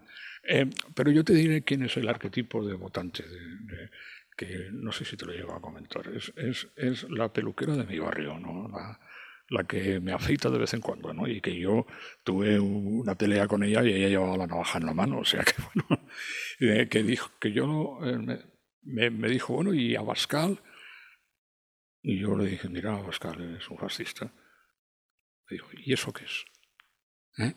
Eh, 0.46 0.68
pero 0.94 1.11
yo 1.11 1.24
te 1.24 1.35
diré 1.35 1.62
quién 1.62 1.83
es 1.83 1.96
el 1.96 2.09
arquetipo 2.09 2.64
de 2.66 2.74
votante 2.74 3.22
de, 3.22 3.38
de, 3.38 3.90
que 4.37 4.68
no 4.72 4.92
sé 4.92 5.04
si 5.04 5.16
te 5.16 5.26
lo 5.26 5.33
llevo 5.33 5.54
a 5.54 5.61
comentar, 5.61 6.07
es, 6.09 6.33
es, 6.37 6.68
es 6.76 7.04
la 7.11 7.33
peluquera 7.33 7.76
de 7.76 7.85
mi 7.85 7.98
barrio, 7.98 8.38
¿no? 8.38 8.68
La, 8.68 8.98
la 9.48 9.64
que 9.64 10.00
me 10.00 10.12
afeita 10.12 10.50
de 10.50 10.59
vez 10.59 10.74
en 10.74 10.80
cuando, 10.80 11.12
¿no? 11.12 11.26
Y 11.28 11.40
que 11.40 11.57
yo 11.59 11.87
tuve 12.22 12.59
una 12.59 13.14
pelea 13.14 13.46
con 13.46 13.62
ella 13.62 13.83
y 13.83 13.92
ella 13.92 14.09
llevaba 14.09 14.37
la 14.37 14.46
navaja 14.46 14.78
en 14.78 14.87
la 14.87 14.94
mano, 14.94 15.18
o 15.18 15.24
sea 15.24 15.44
que, 15.44 15.54
bueno, 15.74 16.07
eh, 16.61 16.88
que 16.88 17.02
dijo, 17.02 17.30
que 17.40 17.52
yo, 17.52 17.98
eh, 18.04 18.44
me, 18.83 19.11
me, 19.11 19.28
dijo, 19.28 19.54
bueno, 19.54 19.74
¿y 19.74 19.96
Abascal? 19.96 20.61
Y 22.02 22.18
yo 22.18 22.37
le 22.37 22.46
dije, 22.46 22.68
mira, 22.68 22.96
Abascal 22.96 23.57
es 23.57 23.68
un 23.70 23.78
fascista. 23.78 24.33
Dijo, 25.48 25.68
¿y 25.72 25.92
eso 25.92 26.12
qué 26.12 26.24
es? 26.24 26.44
¿Eh? 27.38 27.54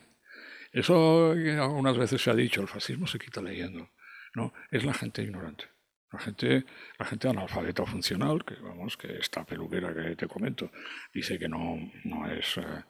Eso 0.72 1.32
algunas 1.32 1.96
veces 1.96 2.22
se 2.22 2.30
ha 2.30 2.34
dicho, 2.34 2.60
el 2.60 2.68
fascismo 2.68 3.06
se 3.06 3.18
quita 3.18 3.40
leyendo. 3.40 3.90
No, 4.34 4.52
es 4.70 4.84
la 4.84 4.94
gente 4.94 5.22
ignorante. 5.22 5.64
La 6.12 6.18
gente, 6.18 6.64
la 6.98 7.04
gente 7.04 7.28
analfabeta 7.28 7.84
funcional, 7.84 8.44
que 8.44 8.54
vamos, 8.54 8.96
que 8.96 9.18
esta 9.18 9.44
peluquera 9.44 9.94
que 9.94 10.16
te 10.16 10.26
comento, 10.26 10.70
dice 11.12 11.38
que 11.38 11.48
no, 11.48 11.78
no 12.04 12.30
es 12.30 12.56
eh, 12.56 12.84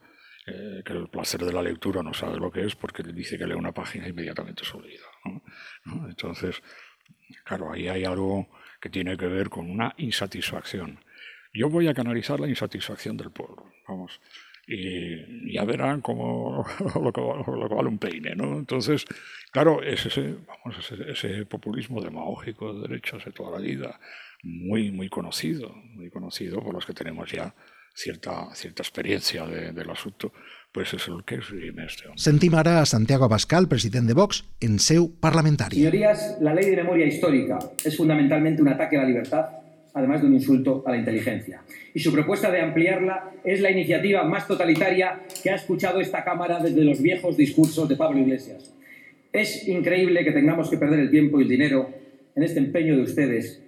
eh, 0.47 0.81
que 0.85 0.93
el 0.93 1.09
placer 1.09 1.43
de 1.43 1.51
la 1.51 1.61
lectura 1.61 2.01
no 2.01 2.13
sabe 2.13 2.37
lo 2.37 2.49
que 2.49 2.65
es 2.65 2.75
porque 2.75 3.03
dice 3.03 3.37
que 3.37 3.45
lee 3.45 3.55
una 3.55 3.73
página 3.73 4.05
e 4.05 4.09
inmediatamente 4.09 4.63
se 4.63 4.77
olvida. 4.77 5.05
Entonces, 6.07 6.61
claro, 7.43 7.73
ahí 7.73 7.89
hay 7.89 8.05
algo 8.05 8.47
que 8.79 8.89
tiene 8.89 9.17
que 9.17 9.27
ver 9.27 9.49
con 9.49 9.69
una 9.69 9.93
insatisfacción. 9.97 11.03
Yo 11.53 11.69
voy 11.69 11.87
a 11.87 11.93
canalizar 11.93 12.39
la 12.39 12.47
insatisfacción 12.47 13.17
del 13.17 13.31
pueblo, 13.31 13.65
vamos 13.87 14.21
y 14.71 15.51
ya 15.51 15.65
verán 15.65 16.01
cómo 16.01 16.63
lo 17.03 17.11
que, 17.11 17.21
lo 17.21 17.67
que, 17.67 17.75
vale 17.75 17.89
un 17.89 17.97
peine, 17.97 18.35
¿no? 18.35 18.59
Entonces, 18.59 19.03
claro, 19.51 19.81
es 19.81 20.05
ese, 20.05 20.35
vamos, 20.47 20.77
ese, 20.79 21.11
ese, 21.11 21.45
populismo 21.47 22.01
demagógico 22.01 22.73
de 22.73 22.87
derechos 22.87 23.25
de 23.25 23.31
toda 23.31 23.57
la 23.57 23.57
vida, 23.57 23.99
muy, 24.43 24.91
muy 24.91 25.09
conocido, 25.09 25.73
muy 25.73 26.11
conocido 26.11 26.61
por 26.61 26.75
los 26.75 26.85
que 26.85 26.93
tenemos 26.93 27.31
ya 27.31 27.55
cierta, 27.95 28.53
cierta 28.53 28.83
experiencia 28.83 29.45
de, 29.47 29.71
del 29.71 29.89
asunto, 29.89 30.31
pues 30.71 30.93
es 30.93 31.07
el 31.07 31.23
que 31.25 31.35
esgrime 31.35 31.85
este 31.85 32.03
hombre. 32.05 32.21
Sentim 32.21 32.53
ara 32.53 32.81
a 32.81 32.85
Santiago 32.85 33.25
Abascal, 33.25 33.67
president 33.67 34.07
de 34.07 34.13
Vox, 34.13 34.45
en 34.61 34.77
seu 34.77 35.09
parlamentari. 35.19 35.77
Señorías, 35.77 36.37
la 36.41 36.53
ley 36.53 36.69
de 36.69 36.77
memoria 36.77 37.07
histórica 37.07 37.57
es 37.83 37.97
fundamentalmente 37.97 38.61
un 38.61 38.69
ataque 38.69 38.97
a 38.97 39.01
la 39.01 39.07
libertad 39.07 39.58
además 39.93 40.21
de 40.21 40.27
un 40.27 40.33
insulto 40.33 40.83
a 40.85 40.91
la 40.91 40.97
inteligencia. 40.97 41.61
Y 41.93 41.99
su 41.99 42.11
propuesta 42.11 42.51
de 42.51 42.61
ampliarla 42.61 43.31
es 43.43 43.61
la 43.61 43.71
iniciativa 43.71 44.23
más 44.23 44.47
totalitaria 44.47 45.21
que 45.41 45.49
ha 45.49 45.55
escuchado 45.55 45.99
esta 45.99 46.23
Cámara 46.23 46.59
desde 46.61 46.83
los 46.83 47.01
viejos 47.01 47.37
discursos 47.37 47.87
de 47.89 47.95
Pablo 47.95 48.19
Iglesias. 48.19 48.73
Es 49.31 49.67
increíble 49.67 50.23
que 50.23 50.31
tengamos 50.31 50.69
que 50.69 50.77
perder 50.77 50.99
el 50.99 51.11
tiempo 51.11 51.39
y 51.39 51.43
el 51.43 51.49
dinero 51.49 51.89
en 52.35 52.43
este 52.43 52.59
empeño 52.59 52.95
de 52.95 53.03
ustedes 53.03 53.61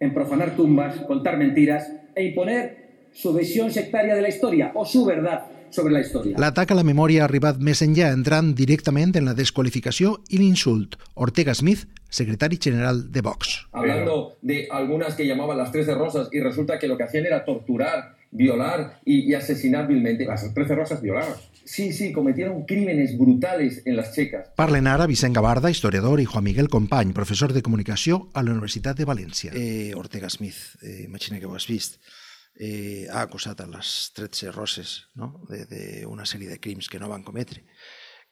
en 0.00 0.14
profanar 0.14 0.54
tumbas, 0.54 0.96
contar 1.06 1.38
mentiras 1.38 1.90
e 2.14 2.24
imponer 2.24 2.88
su 3.12 3.32
visión 3.34 3.70
sectaria 3.70 4.14
de 4.14 4.22
la 4.22 4.28
historia 4.28 4.70
o 4.74 4.84
su 4.84 5.04
verdad 5.04 5.46
sobre 5.70 5.92
la 5.92 6.00
història. 6.00 6.36
L'atac 6.40 6.72
a 6.72 6.78
la 6.78 6.84
memòria 6.86 7.22
ha 7.22 7.28
arribat 7.28 7.58
més 7.60 7.82
enllà, 7.84 8.12
entrant 8.14 8.54
directament 8.56 9.14
en 9.18 9.28
la 9.28 9.34
desqualificació 9.36 10.16
i 10.30 10.40
l'insult. 10.40 10.96
Ortega 11.14 11.54
Smith, 11.54 11.84
secretari 12.08 12.58
general 12.60 13.10
de 13.10 13.20
Vox. 13.20 13.68
Hablando 13.72 14.38
de 14.42 14.68
algunas 14.70 15.14
que 15.14 15.26
llamaban 15.26 15.58
las 15.58 15.72
Trece 15.72 15.94
Rosas 15.94 16.28
y 16.32 16.40
resulta 16.40 16.78
que 16.78 16.88
lo 16.88 16.96
que 16.96 17.04
hacían 17.04 17.26
era 17.26 17.44
torturar, 17.44 18.16
violar 18.30 19.00
y, 19.04 19.30
y 19.30 19.34
asesinar 19.34 19.86
vilmente. 19.86 20.24
Las 20.24 20.52
Trece 20.54 20.74
Rosas 20.74 21.02
violaron. 21.02 21.34
Sí, 21.68 21.92
sí, 21.92 22.12
cometieron 22.12 22.64
crímenes 22.64 23.18
brutales 23.18 23.82
en 23.84 23.94
las 23.94 24.14
checas. 24.14 24.48
Parlen 24.56 24.86
ara 24.86 25.06
Vicent 25.06 25.36
Gavarda, 25.36 25.68
historiador, 25.68 26.18
i 26.18 26.24
Juan 26.24 26.44
Miguel 26.44 26.70
Company, 26.72 27.12
professor 27.12 27.52
de 27.52 27.60
comunicació 27.60 28.30
a 28.32 28.42
la 28.42 28.54
Universitat 28.54 28.96
de 28.96 29.04
València. 29.04 29.52
Eh, 29.52 29.92
Ortega 29.94 30.30
Smith, 30.32 30.56
eh, 30.80 31.02
imagina 31.04 31.38
que 31.38 31.44
ho 31.44 31.52
has 31.54 31.68
vist, 31.68 32.00
eh, 32.56 33.04
ha 33.12 33.20
acusat 33.20 33.60
a 33.60 33.68
les 33.68 34.12
13 34.16 34.50
roses 34.56 34.94
no? 35.14 35.34
d'una 35.44 36.24
de, 36.24 36.30
sèrie 36.32 36.48
de 36.48 36.56
crims 36.56 36.88
que 36.88 36.98
no 36.98 37.12
van 37.12 37.22
cometre. 37.22 37.66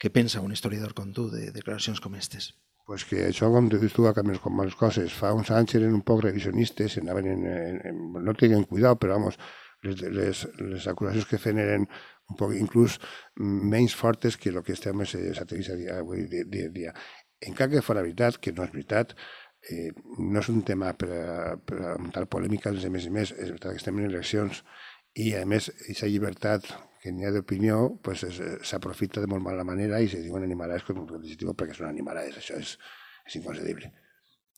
Què 0.01 0.09
pensa 0.09 0.41
un 0.41 0.57
historiador 0.57 0.97
com 0.97 1.13
tu 1.13 1.29
de 1.29 1.51
declaracions 1.53 2.01
com 2.01 2.17
aquestes? 2.17 2.55
Pues 2.87 3.05
que 3.05 3.25
això, 3.27 3.51
com 3.51 3.69
dius 3.69 3.95
tu, 3.95 4.07
ha 4.07 4.15
canviat 4.15 4.39
com 4.45 4.61
les 4.63 4.75
coses. 4.79 5.15
Fa 5.21 5.33
uns 5.35 5.51
anys 5.51 5.75
eren 5.75 5.95
un 5.99 6.05
poc 6.07 6.23
revisionistes, 6.23 7.01
anaven 7.03 7.31
en, 7.33 7.47
en, 7.51 7.81
en, 7.91 8.03
no 8.23 8.35
tenien 8.39 8.63
cuidado, 8.71 9.01
però 9.03 9.17
vamos, 9.19 9.39
les, 9.83 10.03
les, 10.03 10.45
les 10.61 10.87
acusacions 10.87 11.27
que 11.27 11.41
feien 11.43 11.59
eren 11.65 11.89
un 12.31 12.39
poc 12.39 12.55
inclús 12.59 13.01
menys 13.37 13.95
fortes 13.99 14.39
que 14.39 14.51
el 14.51 14.63
que 14.67 14.75
estem 14.79 15.03
satiritza 15.07 15.77
avui 15.99 16.27
dia, 16.31 16.71
dia. 16.71 16.95
Encara 17.43 17.75
que 17.75 17.85
fora 17.85 18.07
veritat, 18.07 18.39
que 18.39 18.55
no 18.55 18.65
és 18.65 18.73
veritat, 18.73 19.17
eh, 19.71 19.91
no 20.19 20.41
és 20.41 20.51
un 20.55 20.63
tema 20.67 20.93
per 20.99 21.11
a, 21.11 21.31
per 21.59 21.81
a 21.83 21.97
muntar 22.01 22.27
polèmiques 22.31 22.87
i 22.87 22.93
més 22.93 23.11
més, 23.11 23.35
és 23.35 23.51
veritat 23.51 23.75
que 23.75 23.83
estem 23.83 23.99
en 23.99 24.11
eleccions 24.11 24.63
i 25.17 25.33
a 25.35 25.43
més 25.49 25.71
aquesta 25.75 26.11
llibertat 26.11 26.71
que 27.07 27.15
n'hi 27.15 27.27
ha 27.27 27.31
d'opinió 27.31 27.77
pues, 28.03 28.25
s'aprofita 28.67 29.23
de 29.23 29.31
molt 29.31 29.45
mala 29.45 29.65
manera 29.65 30.03
i 30.03 30.11
se 30.11 30.25
diuen 30.25 30.43
animalades 30.43 30.83
com 30.89 31.05
un 31.05 31.15
adjectiu 31.21 31.55
perquè 31.55 31.77
són 31.79 31.87
animalades, 31.93 32.41
això 32.41 32.59
és, 32.59 32.75
és 33.29 33.39
inconcebible. 33.39 33.93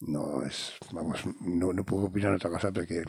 No, 0.09 0.25
es, 0.47 0.79
vamos, 0.95 1.27
no, 1.43 1.73
no 1.75 1.85
puedo 1.85 2.09
opinar 2.09 2.33
otra 2.33 2.51
cosa 2.51 2.73
porque 2.73 3.03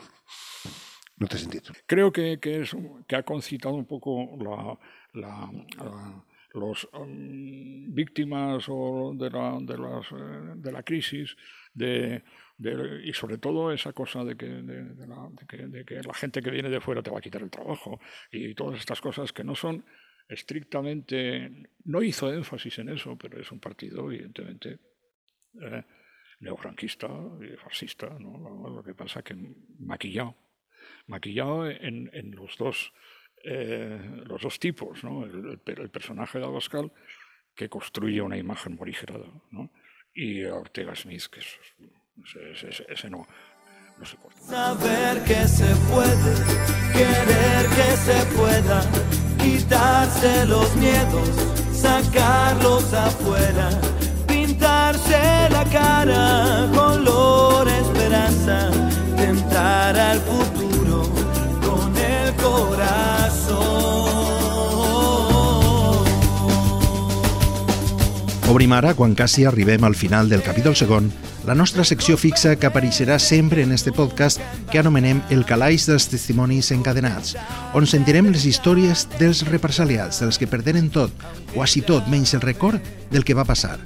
no 1.18 1.28
te 1.28 1.38
sentido. 1.38 1.74
Creo 1.86 2.12
que, 2.12 2.40
que, 2.40 2.62
es, 2.62 2.76
que 3.08 3.16
ha 3.16 3.24
concitado 3.24 3.76
un 3.76 3.86
poco 3.86 4.36
la, 4.42 4.76
la, 5.14 5.52
la 5.78 6.26
los 6.54 6.90
um, 6.94 7.94
víctimas 7.94 8.66
o 8.70 9.14
de, 9.16 9.30
la, 9.30 9.58
de, 9.62 9.78
las, 9.78 10.12
eh, 10.12 10.54
de 10.56 10.72
la 10.72 10.84
crisis 10.84 11.36
de, 11.74 12.24
de, 12.60 13.02
y 13.06 13.14
sobre 13.14 13.38
todo 13.38 13.72
esa 13.72 13.94
cosa 13.94 14.24
de 14.24 14.36
que, 14.36 14.46
de, 14.46 15.08
la, 15.08 15.30
que, 15.48 15.58
de 15.68 15.86
que 15.86 15.96
la 16.04 16.14
gente 16.14 16.42
que 16.42 16.52
viene 16.52 16.70
de 16.70 16.82
fuera 16.82 17.02
te 17.02 17.10
va 17.10 17.20
a 17.20 17.22
quitar 17.22 17.42
el 17.42 17.50
trabajo 17.50 18.00
y 18.32 18.54
todas 18.54 18.80
estas 18.80 19.00
cosas 19.02 19.32
que 19.32 19.44
no 19.44 19.56
son 19.56 19.86
estrictamente, 20.28 21.50
no 21.86 22.04
hizo 22.04 22.32
énfasis 22.32 22.80
en 22.80 22.90
eso, 22.90 23.18
pero 23.18 23.40
es 23.40 23.52
un 23.52 23.60
partido 23.60 24.12
evidentemente 24.12 24.78
eh, 25.62 25.84
neofranquista 26.42 27.08
y 27.42 27.56
fascista, 27.56 28.10
¿no? 28.20 28.70
lo 28.70 28.84
que 28.84 28.94
pasa 28.94 29.24
que 29.24 29.36
maquillado, 29.80 30.36
maquillado 31.08 31.70
en, 31.70 32.10
en 32.14 32.36
los 32.36 32.58
dos 32.58 32.94
eh, 33.46 33.98
los 34.26 34.42
dos 34.42 34.60
tipos, 34.60 35.02
¿no? 35.02 35.24
el, 35.24 35.62
el, 35.66 35.80
el, 35.80 35.90
personaje 35.90 36.40
de 36.40 36.46
Abascal 36.46 36.92
que 37.56 37.70
construye 37.70 38.22
una 38.22 38.38
imagen 38.38 38.76
morigera 38.76 39.18
¿no? 39.52 39.72
y 40.14 40.44
Ortega 40.44 40.94
Smith, 40.94 41.28
que 41.32 41.40
es, 41.40 41.58
ese, 42.24 42.70
ese, 42.70 42.86
ese 42.90 43.10
no, 43.10 43.28
no 43.98 44.06
se 44.06 44.16
corta. 44.18 44.40
Saber 44.48 45.24
que 45.24 45.48
se 45.48 45.76
puede, 45.92 46.34
querer 46.94 47.66
que 47.78 47.98
se 47.98 48.26
pueda, 48.36 48.82
quitarse 49.38 50.46
los 50.46 50.76
miedos, 50.76 51.30
sacarlos 51.74 52.94
afuera, 52.94 53.70
pintarse 54.28 55.50
la 55.52 55.66
cara, 55.66 56.70
color 56.74 57.68
esperanza, 57.68 58.70
tentar 59.16 59.98
al 59.98 60.20
futuro 60.20 61.04
con 61.66 61.96
el 61.98 62.34
corazón. 62.36 63.70
Obrim 68.50 68.74
ara, 68.74 68.96
quan 68.96 69.14
quasi 69.14 69.46
arribem 69.46 69.84
al 69.84 69.94
final 69.94 70.28
del 70.28 70.42
capítol 70.42 70.76
segon, 70.76 71.14
la 71.48 71.56
nostra 71.56 71.86
secció 71.88 72.18
fixa 72.20 72.56
que 72.60 72.68
apareixerà 72.68 73.20
sempre 73.20 73.64
en 73.64 73.72
este 73.72 73.94
podcast 73.96 74.42
que 74.72 74.80
anomenem 74.80 75.22
El 75.30 75.46
calaix 75.48 75.86
dels 75.88 76.10
testimonis 76.12 76.72
encadenats, 76.76 77.36
on 77.74 77.88
sentirem 77.88 78.28
les 78.34 78.46
històries 78.46 79.08
dels 79.18 79.46
represaliats, 79.48 80.20
dels 80.20 80.38
que 80.38 80.50
perderen 80.50 80.90
tot, 80.92 81.14
quasi 81.54 81.82
tot, 81.82 82.08
menys 82.12 82.36
el 82.36 82.44
record 82.44 82.84
del 83.10 83.26
que 83.26 83.38
va 83.38 83.48
passar. 83.48 83.78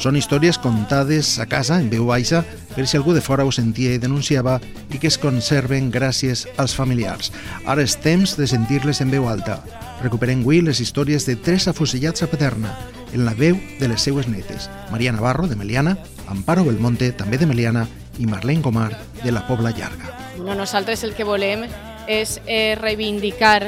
Són 0.00 0.16
històries 0.16 0.56
contades 0.56 1.34
a 1.42 1.44
casa, 1.44 1.76
en 1.76 1.90
veu 1.92 2.06
baixa, 2.08 2.40
per 2.72 2.86
si 2.88 2.96
algú 2.96 3.12
de 3.12 3.20
fora 3.20 3.44
ho 3.44 3.50
sentia 3.52 3.92
i 3.92 4.00
denunciava 4.00 4.56
i 4.88 5.00
que 5.00 5.10
es 5.10 5.18
conserven 5.20 5.90
gràcies 5.92 6.46
als 6.56 6.72
familiars. 6.78 7.34
Ara 7.66 7.84
és 7.84 7.98
temps 8.00 8.36
de 8.38 8.48
sentir-les 8.48 9.02
en 9.04 9.12
veu 9.12 9.28
alta. 9.28 9.58
Recuperem 10.00 10.40
avui 10.40 10.62
les 10.64 10.80
històries 10.80 11.26
de 11.28 11.36
tres 11.36 11.68
afusellats 11.68 12.24
a 12.24 12.30
Paterna, 12.32 12.72
en 13.12 13.24
la 13.26 13.34
veu 13.34 13.58
de 13.80 13.88
les 13.90 14.00
seues 14.00 14.28
netes, 14.28 14.70
Maria 14.90 15.12
Navarro, 15.12 15.48
de 15.50 15.56
Meliana, 15.56 15.98
Amparo 16.30 16.64
Belmonte, 16.64 16.99
també 17.16 17.38
de 17.40 17.46
Meliana, 17.48 17.86
i 18.20 18.26
Marlene 18.28 18.60
Comar, 18.62 18.90
de 19.24 19.32
la 19.32 19.46
Pobla 19.46 19.72
Llarga. 19.72 20.12
No, 20.36 20.54
nosaltres 20.54 21.02
el 21.04 21.14
que 21.16 21.24
volem 21.24 21.64
és 22.06 22.36
eh, 22.44 22.76
reivindicar 22.76 23.64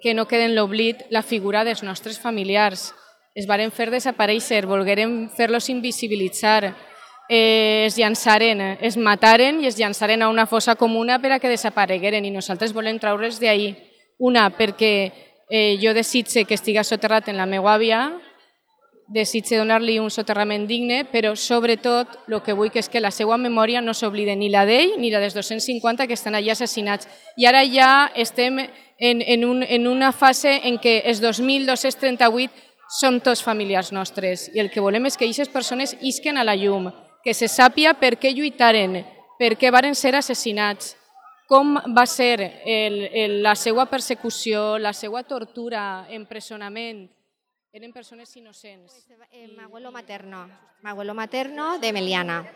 que 0.00 0.14
no 0.14 0.28
quede 0.30 0.46
en 0.46 0.54
l'oblit 0.54 1.02
la 1.10 1.24
figura 1.26 1.64
dels 1.66 1.82
nostres 1.82 2.20
familiars. 2.22 2.92
Es 3.34 3.48
varen 3.50 3.72
fer 3.74 3.88
desaparèixer, 3.90 4.62
volgueren 4.70 5.26
fer-los 5.34 5.66
invisibilitzar, 5.72 6.76
eh, 7.28 7.84
es 7.88 7.98
llançaren, 7.98 8.62
es 8.80 8.96
mataren 8.96 9.58
i 9.64 9.66
es 9.66 9.78
llançaren 9.78 10.22
a 10.22 10.30
una 10.30 10.46
fossa 10.46 10.76
comuna 10.76 11.18
per 11.18 11.32
a 11.32 11.40
que 11.42 11.50
desaparegueren 11.50 12.24
i 12.24 12.30
nosaltres 12.30 12.72
volem 12.72 13.00
treure's 13.02 13.40
d'ahir. 13.42 13.74
Una, 14.18 14.48
perquè 14.54 14.94
eh, 15.50 15.76
jo 15.82 15.92
desitge 15.94 16.46
que 16.46 16.54
estiga 16.54 16.84
soterrat 16.84 17.28
en 17.28 17.36
la 17.36 17.46
meva 17.50 17.74
àvia, 17.74 18.12
desitge 19.06 19.58
donar-li 19.58 19.98
un 20.02 20.10
soterrament 20.10 20.66
digne, 20.66 21.04
però 21.06 21.34
sobretot 21.38 22.16
el 22.26 22.40
que 22.42 22.54
vull 22.58 22.72
que 22.74 22.80
és 22.82 22.90
que 22.90 23.00
la 23.00 23.12
seva 23.14 23.38
memòria 23.38 23.80
no 23.80 23.94
s'oblide 23.94 24.34
ni 24.36 24.50
la 24.50 24.64
d'ell 24.66 24.96
ni 24.98 25.12
la 25.12 25.20
dels 25.22 25.34
250 25.34 26.06
que 26.06 26.16
estan 26.18 26.34
allà 26.34 26.56
assassinats. 26.56 27.08
I 27.36 27.46
ara 27.46 27.62
ja 27.70 28.10
estem 28.14 28.58
en, 28.58 29.22
en, 29.22 29.44
un, 29.44 29.62
en 29.62 29.86
una 29.86 30.12
fase 30.12 30.60
en 30.64 30.78
què 30.82 31.02
els 31.06 31.22
2.238 31.22 32.50
som 32.88 33.18
tots 33.20 33.42
familiars 33.42 33.90
nostres 33.92 34.46
i 34.54 34.60
el 34.62 34.70
que 34.70 34.82
volem 34.82 35.06
és 35.06 35.16
que 35.16 35.26
aquestes 35.26 35.50
persones 35.50 35.96
isquen 36.00 36.38
a 36.38 36.44
la 36.46 36.54
llum, 36.54 36.90
que 37.22 37.34
se 37.34 37.48
sàpia 37.50 37.94
per 37.98 38.14
què 38.18 38.30
lluitaren, 38.34 39.02
per 39.38 39.56
què 39.58 39.70
varen 39.74 39.94
ser 39.94 40.14
assassinats, 40.14 40.94
com 41.46 41.76
va 41.94 42.06
ser 42.06 42.62
el, 42.66 43.04
el, 43.12 43.42
la 43.42 43.54
seva 43.54 43.86
persecució, 43.90 44.78
la 44.78 44.92
seva 44.92 45.22
tortura, 45.22 46.06
empresonament. 46.10 47.06
Eren 47.76 47.92
persones 47.92 48.34
innocents. 48.38 49.06
Eh, 49.32 49.48
mi 49.48 49.62
abuelo 49.62 49.92
materno, 49.92 50.48
mi 50.82 50.88
abuelo 50.88 51.12
materno 51.12 51.78
de 51.78 51.92
Meliana. 51.92 52.50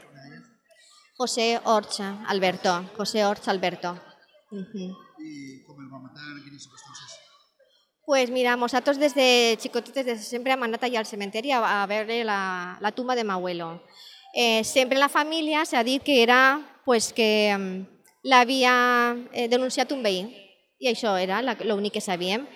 José 1.14 1.60
Orcha 1.64 2.24
Alberto, 2.26 2.90
José 2.96 3.26
Orcha 3.26 3.50
Alberto. 3.50 4.00
Uh 4.50 4.56
-huh. 4.56 4.96
¿Y 5.18 5.62
cómo 5.64 5.82
el 5.82 5.92
va 5.92 5.98
a 5.98 6.00
matar? 6.00 6.24
¿Quién 6.42 6.54
hizo? 6.56 6.70
Pues 8.06 8.30
mira, 8.30 8.56
nosotros 8.56 8.98
desde 8.98 9.58
chicotitos 9.58 10.06
desde 10.06 10.24
siempre 10.24 10.52
hem 10.54 10.62
anat 10.62 10.84
allà 10.84 10.98
al 11.00 11.06
cementeri 11.06 11.52
a, 11.52 11.82
a 11.82 11.86
veure 11.86 12.24
la, 12.24 12.78
la 12.80 12.90
tumba 12.92 13.14
de 13.14 13.24
mi 13.24 13.32
abuelo. 13.32 13.82
Eh, 14.32 14.64
sempre 14.64 14.96
en 14.96 15.00
la 15.00 15.10
família 15.10 15.66
s'ha 15.66 15.84
dit 15.84 16.02
que 16.02 16.22
era 16.22 16.80
pues, 16.86 17.12
que 17.12 17.52
um, 17.54 17.84
l'havia 18.22 19.14
eh, 19.32 19.48
denunciat 19.48 19.92
un 19.92 20.02
veí 20.02 20.24
i 20.78 20.88
això 20.88 21.18
era 21.20 21.42
l'únic 21.42 21.92
que 21.92 22.00
sabíem. 22.00 22.48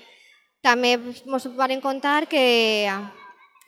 També 0.65 0.95
ens 0.97 1.47
van 1.59 1.77
contar 1.85 2.25
que 2.27 2.89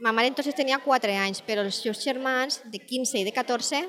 ma 0.00 0.12
mare 0.12 0.30
entonces 0.32 0.56
tenia 0.56 0.80
4 0.80 1.12
anys, 1.12 1.42
però 1.44 1.60
els 1.60 1.82
seus 1.84 2.00
germans 2.00 2.62
de 2.72 2.80
15 2.80 3.20
i 3.20 3.24
de 3.24 3.32
14 3.36 3.84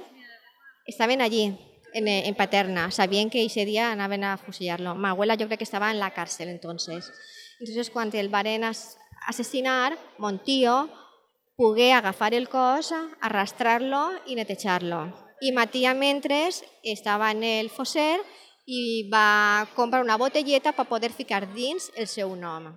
estaven 0.87 1.21
allí, 1.21 1.55
en, 1.93 2.07
en 2.07 2.35
Paterna. 2.35 2.91
Sabien 2.91 3.29
que 3.29 3.43
ese 3.43 3.65
dia 3.65 3.91
anaven 3.91 4.23
a 4.23 4.37
fusillar-lo. 4.37 4.95
Ma 4.95 5.11
abuela 5.11 5.37
jo 5.37 5.47
crec 5.47 5.59
que 5.59 5.67
estava 5.67 5.91
en 5.91 5.99
la 5.99 6.13
càrcel 6.13 6.49
entonces. 6.49 7.11
Entonces, 7.59 7.89
quan 7.89 8.13
el 8.13 8.29
varen 8.29 8.63
assassinar, 8.63 9.97
mon 10.17 10.39
tio 10.39 10.89
pogué 11.55 11.93
agafar 11.93 12.33
el 12.33 12.49
cos, 12.49 12.93
arrastrar-lo 13.19 14.11
i 14.27 14.35
netejar-lo. 14.35 15.07
I 15.41 15.51
ma 15.51 15.67
tia, 15.67 15.93
mentre, 15.93 16.49
estava 16.83 17.31
en 17.31 17.43
el 17.43 17.69
fosser 17.69 18.19
i 18.65 19.09
va 19.09 19.67
comprar 19.75 20.03
una 20.03 20.17
botelleta 20.17 20.73
per 20.73 20.85
poder 20.85 21.11
ficar 21.11 21.47
dins 21.53 21.91
el 21.95 22.07
seu 22.07 22.35
nom. 22.35 22.75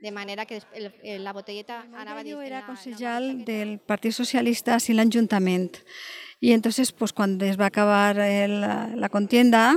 De 0.00 0.10
manera 0.10 0.46
que 0.46 0.62
el, 0.72 1.24
la 1.24 1.32
botelleta 1.32 1.84
anava. 1.92 2.22
Jo 2.24 2.40
era 2.40 2.64
consellal 2.66 3.44
del 3.44 3.78
Partit 3.78 4.12
Socialista 4.12 4.76
a 4.76 4.94
l'Ajuntament. 4.94 5.76
Y 6.40 6.52
entonces, 6.52 6.90
pues 6.92 7.12
cuando 7.12 7.44
es 7.44 7.60
va 7.60 7.66
acabar 7.66 8.18
el, 8.18 8.62
la 8.62 9.08
contienda, 9.10 9.76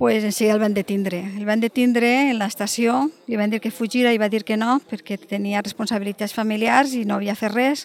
pues 0.00 0.24
enseguida 0.24 0.54
el 0.54 0.60
van 0.60 0.72
detindre. 0.72 1.20
El 1.36 1.44
van 1.44 1.60
detindre 1.60 2.30
en 2.30 2.38
l'estació, 2.40 3.10
li 3.28 3.36
van 3.36 3.52
dir 3.52 3.60
que 3.60 3.70
fugira 3.70 4.14
i 4.14 4.18
va 4.18 4.30
dir 4.32 4.46
que 4.48 4.56
no, 4.56 4.78
perquè 4.80 5.18
tenia 5.20 5.60
responsabilitats 5.60 6.32
familiars 6.32 6.94
i 6.96 7.04
no 7.04 7.18
havia 7.18 7.36
fet 7.36 7.52
res, 7.52 7.82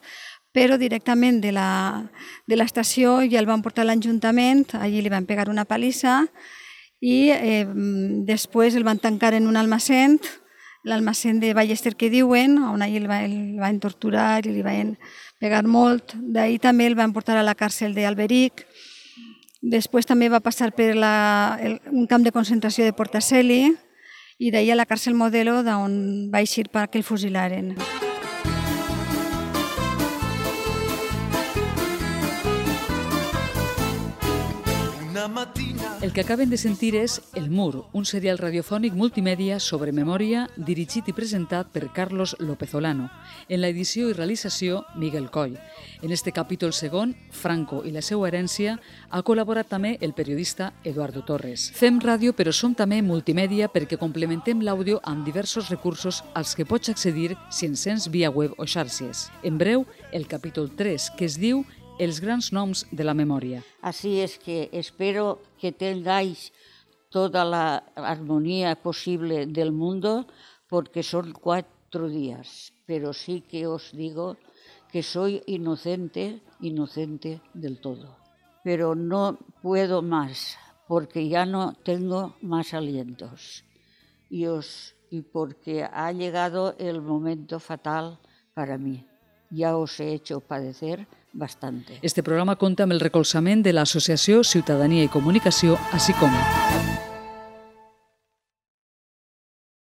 però 0.56 0.78
directament 0.80 1.42
de 1.44 1.52
l'estació 1.52 3.18
ja 3.28 3.42
el 3.44 3.50
van 3.50 3.60
portar 3.60 3.84
a 3.84 3.90
l'Ajuntament, 3.90 4.64
allí 4.80 5.04
li 5.04 5.12
van 5.12 5.28
pegar 5.28 5.50
una 5.52 5.68
palissa 5.68 6.22
i 7.04 7.36
eh, 7.36 7.68
després 8.24 8.80
el 8.80 8.88
van 8.88 9.04
tancar 9.04 9.34
en 9.36 9.52
un 9.52 9.60
almacén, 9.60 10.16
l'almacén 10.86 11.42
de 11.42 11.54
Ballester 11.58 11.96
que 11.98 12.12
diuen, 12.14 12.60
on 12.62 12.86
allí 12.86 13.02
el, 13.02 13.10
va, 13.10 13.24
el 13.26 13.58
van 13.60 13.82
torturar 13.82 14.46
i 14.46 14.54
li 14.54 14.64
van 14.64 14.96
pegar 15.42 15.66
molt. 15.66 16.14
D'ahir 16.16 16.62
també 16.64 16.88
el 16.88 16.96
van 16.96 17.14
portar 17.14 17.40
a 17.42 17.44
la 17.44 17.58
càrcel 17.58 17.98
d'Alberic, 17.98 18.68
Després 19.66 20.06
també 20.06 20.28
va 20.30 20.44
passar 20.46 20.70
per 20.78 20.94
la, 20.94 21.58
el, 21.58 21.80
un 21.90 22.06
camp 22.06 22.22
de 22.22 22.32
concentració 22.32 22.86
de 22.86 22.94
Portaceli 22.94 23.74
i 24.38 24.52
d'ahir 24.54 24.76
a 24.76 24.78
la 24.78 24.86
càrcel 24.86 25.18
Modelo 25.18 25.64
d'on 25.66 26.30
va 26.30 26.44
eixir 26.46 26.68
perquè 26.70 27.02
el 27.02 27.08
fusilaren. 27.08 27.74
Una 35.10 35.28
matina 35.28 35.75
El 36.06 36.14
que 36.14 36.22
acaben 36.22 36.52
de 36.52 36.58
sentir 36.62 36.94
és 36.94 37.16
El 37.34 37.48
Mur, 37.50 37.88
un 37.98 38.06
serial 38.06 38.38
radiofònic 38.38 38.94
multimèdia 38.94 39.56
sobre 39.58 39.90
memòria 39.90 40.44
dirigit 40.54 41.08
i 41.10 41.16
presentat 41.18 41.72
per 41.74 41.88
Carlos 41.96 42.36
López-Olano. 42.38 43.08
En 43.50 43.64
la 43.64 43.72
edició 43.74 44.12
i 44.12 44.14
realització, 44.14 44.84
Miguel 45.02 45.32
Coll. 45.34 45.56
En 46.06 46.12
este 46.14 46.30
capítol 46.32 46.76
segon, 46.78 47.16
Franco 47.34 47.80
i 47.82 47.90
la 47.90 48.04
seva 48.06 48.28
herència, 48.30 48.76
ha 49.10 49.22
col·laborat 49.26 49.66
també 49.72 49.96
el 50.00 50.14
periodista 50.14 50.76
Eduardo 50.84 51.24
Torres. 51.26 51.72
Fem 51.74 51.98
ràdio, 51.98 52.36
però 52.38 52.54
som 52.54 52.76
també 52.78 53.02
multimèdia 53.02 53.72
perquè 53.74 53.98
complementem 53.98 54.62
l'àudio 54.62 55.00
amb 55.10 55.26
diversos 55.26 55.72
recursos 55.74 56.22
als 56.36 56.54
que 56.54 56.68
pots 56.70 56.94
accedir 56.94 57.32
si 57.50 57.66
ens 57.66 57.82
sents 57.82 58.12
via 58.14 58.30
web 58.30 58.54
o 58.62 58.70
xarxes. 58.70 59.32
En 59.42 59.58
breu, 59.58 59.88
el 60.14 60.28
capítol 60.28 60.70
3, 60.70 61.10
que 61.18 61.26
es 61.26 61.40
diu 61.42 61.66
els 61.98 62.20
grans 62.20 62.52
noms 62.52 62.84
de 62.92 63.06
la 63.08 63.14
memòria. 63.16 63.62
Así 63.82 64.20
es 64.20 64.38
que 64.38 64.70
espero 64.74 65.40
que 65.60 65.72
tengáis 65.72 66.52
toda 67.10 67.46
la 67.46 67.84
armonía 67.96 68.76
posible 68.76 69.46
del 69.46 69.72
mundo, 69.72 70.28
porque 70.68 71.04
son 71.04 71.32
cuatro 71.32 72.10
días, 72.10 72.74
pero 72.86 73.14
sí 73.14 73.42
que 73.42 73.68
os 73.68 73.92
digo 73.94 74.36
que 74.92 75.04
soy 75.04 75.42
inocente, 75.46 76.42
inocente 76.60 77.42
del 77.54 77.80
todo. 77.80 78.18
Pero 78.64 78.96
no 78.96 79.38
puedo 79.62 80.02
más, 80.02 80.58
porque 80.88 81.30
ya 81.30 81.46
no 81.46 81.74
tengo 81.84 82.36
más 82.42 82.74
alientos. 82.74 83.64
Y, 84.30 84.48
os, 84.48 84.96
y 85.10 85.22
porque 85.22 85.84
ha 85.84 86.12
llegado 86.12 86.76
el 86.78 87.02
momento 87.02 87.60
fatal 87.60 88.20
para 88.54 88.78
mí. 88.78 89.06
Ya 89.52 89.78
os 89.78 90.00
he 90.00 90.14
hecho 90.14 90.42
padecer 90.42 91.08
bastante. 91.36 92.00
Este 92.02 92.24
programa 92.24 92.56
compta 92.56 92.88
amb 92.88 92.96
el 92.96 93.04
recolzament 93.04 93.62
de 93.62 93.76
l'Associació 93.76 94.44
Ciutadania 94.44 95.04
i 95.04 95.12
Comunicació, 95.12 95.78
així 95.94 96.16
com 96.20 96.34